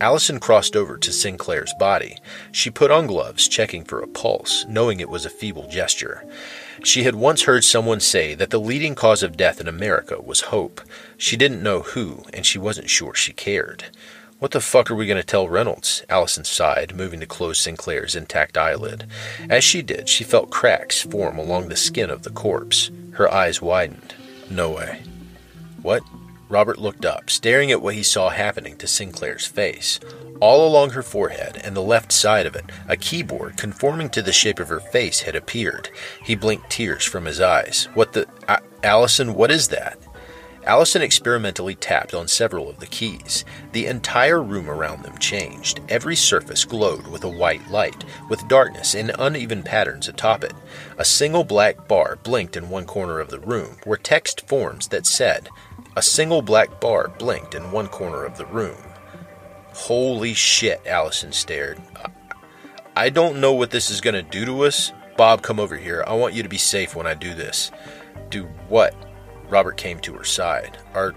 Allison 0.00 0.38
crossed 0.38 0.76
over 0.76 0.96
to 0.96 1.12
Sinclair's 1.12 1.74
body. 1.80 2.16
She 2.52 2.70
put 2.70 2.92
on 2.92 3.08
gloves, 3.08 3.48
checking 3.48 3.84
for 3.84 4.00
a 4.00 4.06
pulse, 4.06 4.64
knowing 4.68 5.00
it 5.00 5.10
was 5.10 5.26
a 5.26 5.30
feeble 5.30 5.68
gesture. 5.68 6.24
She 6.82 7.02
had 7.02 7.14
once 7.14 7.42
heard 7.42 7.62
someone 7.64 8.00
say 8.00 8.34
that 8.34 8.50
the 8.50 8.58
leading 8.58 8.94
cause 8.94 9.22
of 9.22 9.36
death 9.36 9.60
in 9.60 9.68
America 9.68 10.20
was 10.20 10.40
hope. 10.42 10.80
She 11.16 11.36
didn't 11.36 11.62
know 11.62 11.80
who, 11.82 12.24
and 12.32 12.44
she 12.46 12.58
wasn't 12.58 12.90
sure 12.90 13.14
she 13.14 13.32
cared. 13.32 13.84
What 14.38 14.52
the 14.52 14.60
fuck 14.62 14.90
are 14.90 14.94
we 14.94 15.06
going 15.06 15.20
to 15.20 15.26
tell 15.26 15.48
Reynolds? 15.48 16.02
Allison 16.08 16.44
sighed, 16.44 16.96
moving 16.96 17.20
to 17.20 17.26
close 17.26 17.60
Sinclair's 17.60 18.16
intact 18.16 18.56
eyelid. 18.56 19.06
As 19.50 19.62
she 19.62 19.82
did, 19.82 20.08
she 20.08 20.24
felt 20.24 20.48
cracks 20.50 21.02
form 21.02 21.38
along 21.38 21.68
the 21.68 21.76
skin 21.76 22.08
of 22.08 22.22
the 22.22 22.30
corpse. 22.30 22.90
Her 23.12 23.30
eyes 23.30 23.60
widened. 23.60 24.14
No 24.48 24.70
way. 24.70 25.02
What? 25.82 26.02
Robert 26.50 26.78
looked 26.78 27.04
up, 27.04 27.30
staring 27.30 27.70
at 27.70 27.80
what 27.80 27.94
he 27.94 28.02
saw 28.02 28.28
happening 28.28 28.76
to 28.78 28.88
Sinclair's 28.88 29.46
face. 29.46 30.00
All 30.40 30.66
along 30.66 30.90
her 30.90 31.02
forehead 31.02 31.60
and 31.62 31.76
the 31.76 31.80
left 31.80 32.10
side 32.10 32.44
of 32.44 32.56
it, 32.56 32.64
a 32.88 32.96
keyboard 32.96 33.56
conforming 33.56 34.10
to 34.10 34.20
the 34.20 34.32
shape 34.32 34.58
of 34.58 34.68
her 34.68 34.80
face 34.80 35.20
had 35.20 35.36
appeared. 35.36 35.90
He 36.24 36.34
blinked 36.34 36.68
tears 36.68 37.04
from 37.04 37.24
his 37.24 37.40
eyes. 37.40 37.88
What 37.94 38.12
the. 38.12 38.26
A- 38.48 38.60
Allison, 38.82 39.34
what 39.34 39.50
is 39.50 39.68
that? 39.68 39.98
Allison 40.64 41.00
experimentally 41.00 41.74
tapped 41.74 42.12
on 42.12 42.28
several 42.28 42.68
of 42.68 42.80
the 42.80 42.86
keys. 42.86 43.44
The 43.72 43.86
entire 43.86 44.42
room 44.42 44.68
around 44.68 45.02
them 45.02 45.16
changed. 45.18 45.80
Every 45.88 46.16
surface 46.16 46.64
glowed 46.64 47.06
with 47.06 47.24
a 47.24 47.28
white 47.28 47.70
light, 47.70 48.04
with 48.28 48.46
darkness 48.48 48.94
in 48.94 49.10
uneven 49.18 49.62
patterns 49.62 50.08
atop 50.08 50.44
it. 50.44 50.52
A 50.98 51.04
single 51.04 51.44
black 51.44 51.88
bar 51.88 52.18
blinked 52.22 52.56
in 52.56 52.68
one 52.68 52.84
corner 52.84 53.20
of 53.20 53.30
the 53.30 53.40
room, 53.40 53.76
where 53.84 53.96
text 53.96 54.46
forms 54.48 54.88
that 54.88 55.06
said, 55.06 55.48
a 55.96 56.02
single 56.02 56.42
black 56.42 56.80
bar 56.80 57.08
blinked 57.08 57.54
in 57.54 57.72
one 57.72 57.88
corner 57.88 58.24
of 58.24 58.36
the 58.36 58.46
room. 58.46 58.78
Holy 59.72 60.34
shit, 60.34 60.80
Allison 60.86 61.32
stared. 61.32 61.80
I 62.96 63.08
don't 63.08 63.40
know 63.40 63.52
what 63.52 63.70
this 63.70 63.90
is 63.90 64.00
going 64.00 64.14
to 64.14 64.22
do 64.22 64.44
to 64.44 64.64
us. 64.64 64.92
Bob, 65.16 65.42
come 65.42 65.60
over 65.60 65.76
here. 65.76 66.04
I 66.06 66.14
want 66.14 66.34
you 66.34 66.42
to 66.42 66.48
be 66.48 66.58
safe 66.58 66.94
when 66.94 67.06
I 67.06 67.14
do 67.14 67.34
this. 67.34 67.70
Do 68.30 68.44
what? 68.68 68.94
Robert 69.48 69.76
came 69.76 69.98
to 70.00 70.14
her 70.14 70.24
side. 70.24 70.78
Are 70.94 71.14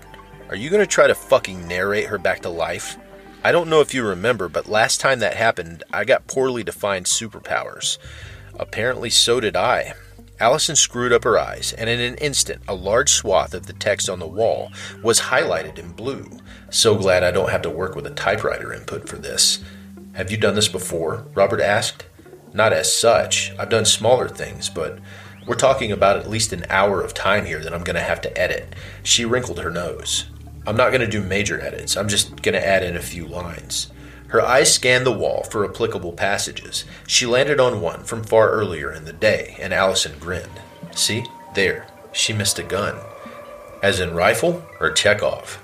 are 0.50 0.56
you 0.56 0.70
going 0.70 0.82
to 0.82 0.88
try 0.88 1.08
to 1.08 1.16
fucking 1.16 1.68
narrate 1.68 2.08
her 2.08 2.18
back 2.18 2.42
to 2.42 2.50
life? 2.50 2.98
I 3.44 3.52
don't 3.52 3.70
know 3.70 3.82
if 3.82 3.94
you 3.94 4.06
remember, 4.06 4.50
but 4.50 4.68
last 4.70 5.00
time 5.02 5.20
that 5.20 5.36
happened, 5.36 5.84
I 5.92 6.06
got 6.06 6.28
poorly 6.28 6.64
defined 6.64 7.06
superpowers. 7.06 7.98
Apparently 8.60 9.10
so 9.10 9.40
did 9.40 9.56
I. 9.56 9.94
Allison 10.40 10.76
screwed 10.76 11.14
up 11.14 11.24
her 11.24 11.38
eyes, 11.38 11.74
and 11.74 11.90
in 11.90 12.00
an 12.00 12.16
instant, 12.16 12.62
a 12.68 12.74
large 12.74 13.12
swath 13.12 13.54
of 13.54 13.68
the 13.68 13.74
text 13.74 14.10
on 14.10 14.20
the 14.20 14.28
wall 14.28 14.72
was 15.02 15.20
highlighted 15.20 15.78
in 15.78 15.92
blue. 15.92 16.30
So 16.70 16.96
glad 16.96 17.24
I 17.24 17.32
don't 17.32 17.52
have 17.52 17.62
to 17.64 17.70
work 17.70 17.96
with 17.96 18.08
a 18.08 18.12
typewriter 18.12 18.74
input 18.74 19.08
for 19.08 19.18
this. 19.18 19.64
Have 20.14 20.32
you 20.32 20.38
done 20.38 20.56
this 20.56 20.68
before? 20.68 21.28
Robert 21.34 21.62
asked. 21.62 22.06
Not 22.54 22.74
as 22.74 22.96
such. 22.96 23.52
I've 23.58 23.70
done 23.70 23.86
smaller 23.86 24.28
things, 24.28 24.70
but 24.70 25.00
we're 25.48 25.56
talking 25.56 25.92
about 25.92 26.18
at 26.18 26.30
least 26.30 26.54
an 26.54 26.66
hour 26.70 27.02
of 27.02 27.14
time 27.14 27.46
here 27.46 27.60
that 27.60 27.74
I'm 27.74 27.84
going 27.84 27.96
to 27.96 28.02
have 28.02 28.22
to 28.22 28.38
edit. 28.38 28.76
She 29.04 29.26
wrinkled 29.26 29.60
her 29.60 29.72
nose. 29.72 30.26
I'm 30.66 30.78
not 30.78 30.90
going 30.90 31.02
to 31.02 31.08
do 31.08 31.22
major 31.22 31.60
edits, 31.60 31.98
I'm 31.98 32.08
just 32.08 32.42
going 32.42 32.54
to 32.54 32.66
add 32.66 32.84
in 32.84 32.96
a 32.96 33.02
few 33.02 33.28
lines. 33.28 33.92
Her 34.34 34.42
eyes 34.42 34.74
scanned 34.74 35.06
the 35.06 35.12
wall 35.12 35.44
for 35.44 35.64
applicable 35.64 36.14
passages. 36.14 36.86
She 37.06 37.28
landed 37.28 37.60
on 37.60 37.82
one 37.82 38.04
from 38.04 38.24
far 38.24 38.50
earlier 38.50 38.92
in 38.92 39.06
the 39.06 39.14
day, 39.14 39.56
and 39.60 39.72
Allison 39.72 40.18
grinned. 40.20 40.60
See? 40.96 41.24
There. 41.54 41.86
She 42.14 42.34
missed 42.34 42.58
a 42.58 42.64
gun. 42.64 42.98
As 43.84 44.00
in 44.00 44.16
rifle 44.16 44.66
or 44.80 44.90
Chekhov? 44.90 45.64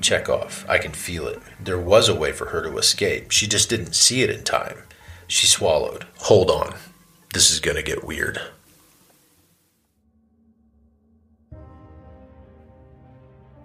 Chekhov. 0.00 0.64
I 0.70 0.78
can 0.78 0.92
feel 0.92 1.26
it. 1.28 1.38
There 1.60 1.78
was 1.78 2.08
a 2.08 2.14
way 2.14 2.32
for 2.32 2.46
her 2.46 2.62
to 2.62 2.78
escape. 2.78 3.30
She 3.30 3.46
just 3.46 3.68
didn't 3.68 3.94
see 3.94 4.22
it 4.22 4.30
in 4.30 4.42
time. 4.42 4.78
She 5.26 5.46
swallowed. 5.46 6.06
Hold 6.20 6.50
on. 6.50 6.76
This 7.34 7.50
is 7.50 7.60
going 7.60 7.76
to 7.76 7.82
get 7.82 8.04
weird. 8.04 8.40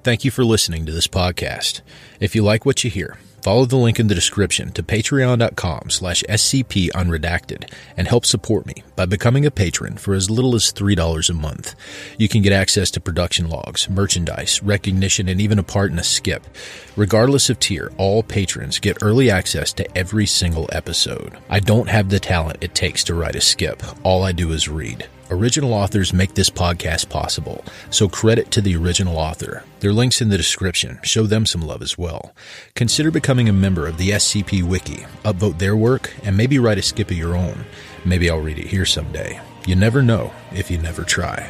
Thank 0.04 0.26
you 0.26 0.32
for 0.32 0.44
listening 0.44 0.86
to 0.86 0.92
this 0.92 1.08
podcast. 1.08 1.80
If 2.20 2.36
you 2.36 2.44
like 2.44 2.66
what 2.66 2.84
you 2.84 2.90
hear, 2.90 3.18
follow 3.44 3.66
the 3.66 3.76
link 3.76 4.00
in 4.00 4.08
the 4.08 4.16
description 4.16 4.72
to 4.72 4.82
patreon.com 4.82 5.90
slash 5.90 6.24
scp 6.30 6.90
unredacted 6.92 7.70
and 7.98 8.08
help 8.08 8.26
support 8.26 8.66
me 8.66 8.76
by 8.96 9.06
becoming 9.06 9.46
a 9.46 9.52
patron 9.52 9.98
for 9.98 10.14
as 10.14 10.30
little 10.30 10.56
as 10.56 10.72
$3 10.72 11.30
a 11.30 11.34
month. 11.34 11.76
You 12.18 12.30
can 12.30 12.42
get 12.42 12.54
access 12.54 12.90
to 12.92 13.02
production 13.02 13.50
logs, 13.50 13.90
merchandise, 13.90 14.64
recognition, 14.64 15.28
and 15.28 15.42
even 15.42 15.60
a 15.60 15.64
part 15.64 15.92
in 15.92 16.00
a 16.00 16.04
skip. 16.04 16.48
Regardless 16.96 17.50
of 17.50 17.60
tier, 17.60 17.92
all 17.98 18.24
patrons 18.24 18.80
get 18.80 19.04
early 19.04 19.30
access 19.30 19.74
to 19.74 19.98
every 19.98 20.26
single 20.26 20.70
episode. 20.72 21.38
I 21.50 21.60
don't 21.60 21.90
have 21.90 22.08
the 22.08 22.22
talent 22.22 22.60
it 22.62 22.74
takes 22.74 23.04
to 23.06 23.14
write 23.14 23.36
a 23.36 23.42
skip. 23.42 23.84
All 24.04 24.24
I 24.24 24.32
do 24.32 24.54
is 24.54 24.70
read. 24.70 25.10
Original 25.34 25.74
authors 25.74 26.14
make 26.14 26.36
this 26.36 26.52
podcast 26.52 27.10
possible, 27.10 27.66
so 27.90 28.08
credit 28.08 28.52
to 28.52 28.62
the 28.62 28.76
original 28.76 29.18
author. 29.18 29.64
Their 29.80 29.92
links 29.92 30.22
in 30.22 30.30
the 30.30 30.38
description. 30.38 31.00
Show 31.02 31.24
them 31.24 31.48
some 31.48 31.64
love 31.64 31.82
as 31.82 31.98
well. 31.98 32.36
Consider 32.76 33.10
becoming 33.10 33.50
a 33.50 33.54
member 33.54 33.88
of 33.88 33.98
the 33.98 34.12
SCP 34.12 34.62
Wiki, 34.62 35.08
upvote 35.26 35.58
their 35.58 35.76
work, 35.76 36.14
and 36.22 36.38
maybe 36.38 36.60
write 36.60 36.78
a 36.78 36.84
skip 36.84 37.10
of 37.10 37.18
your 37.18 37.36
own. 37.36 37.66
Maybe 38.06 38.30
I'll 38.30 38.42
read 38.42 38.60
it 38.60 38.68
here 38.68 38.86
someday. 38.86 39.42
You 39.66 39.76
never 39.76 40.04
know 40.04 40.32
if 40.52 40.70
you 40.70 40.78
never 40.78 41.04
try. 41.04 41.50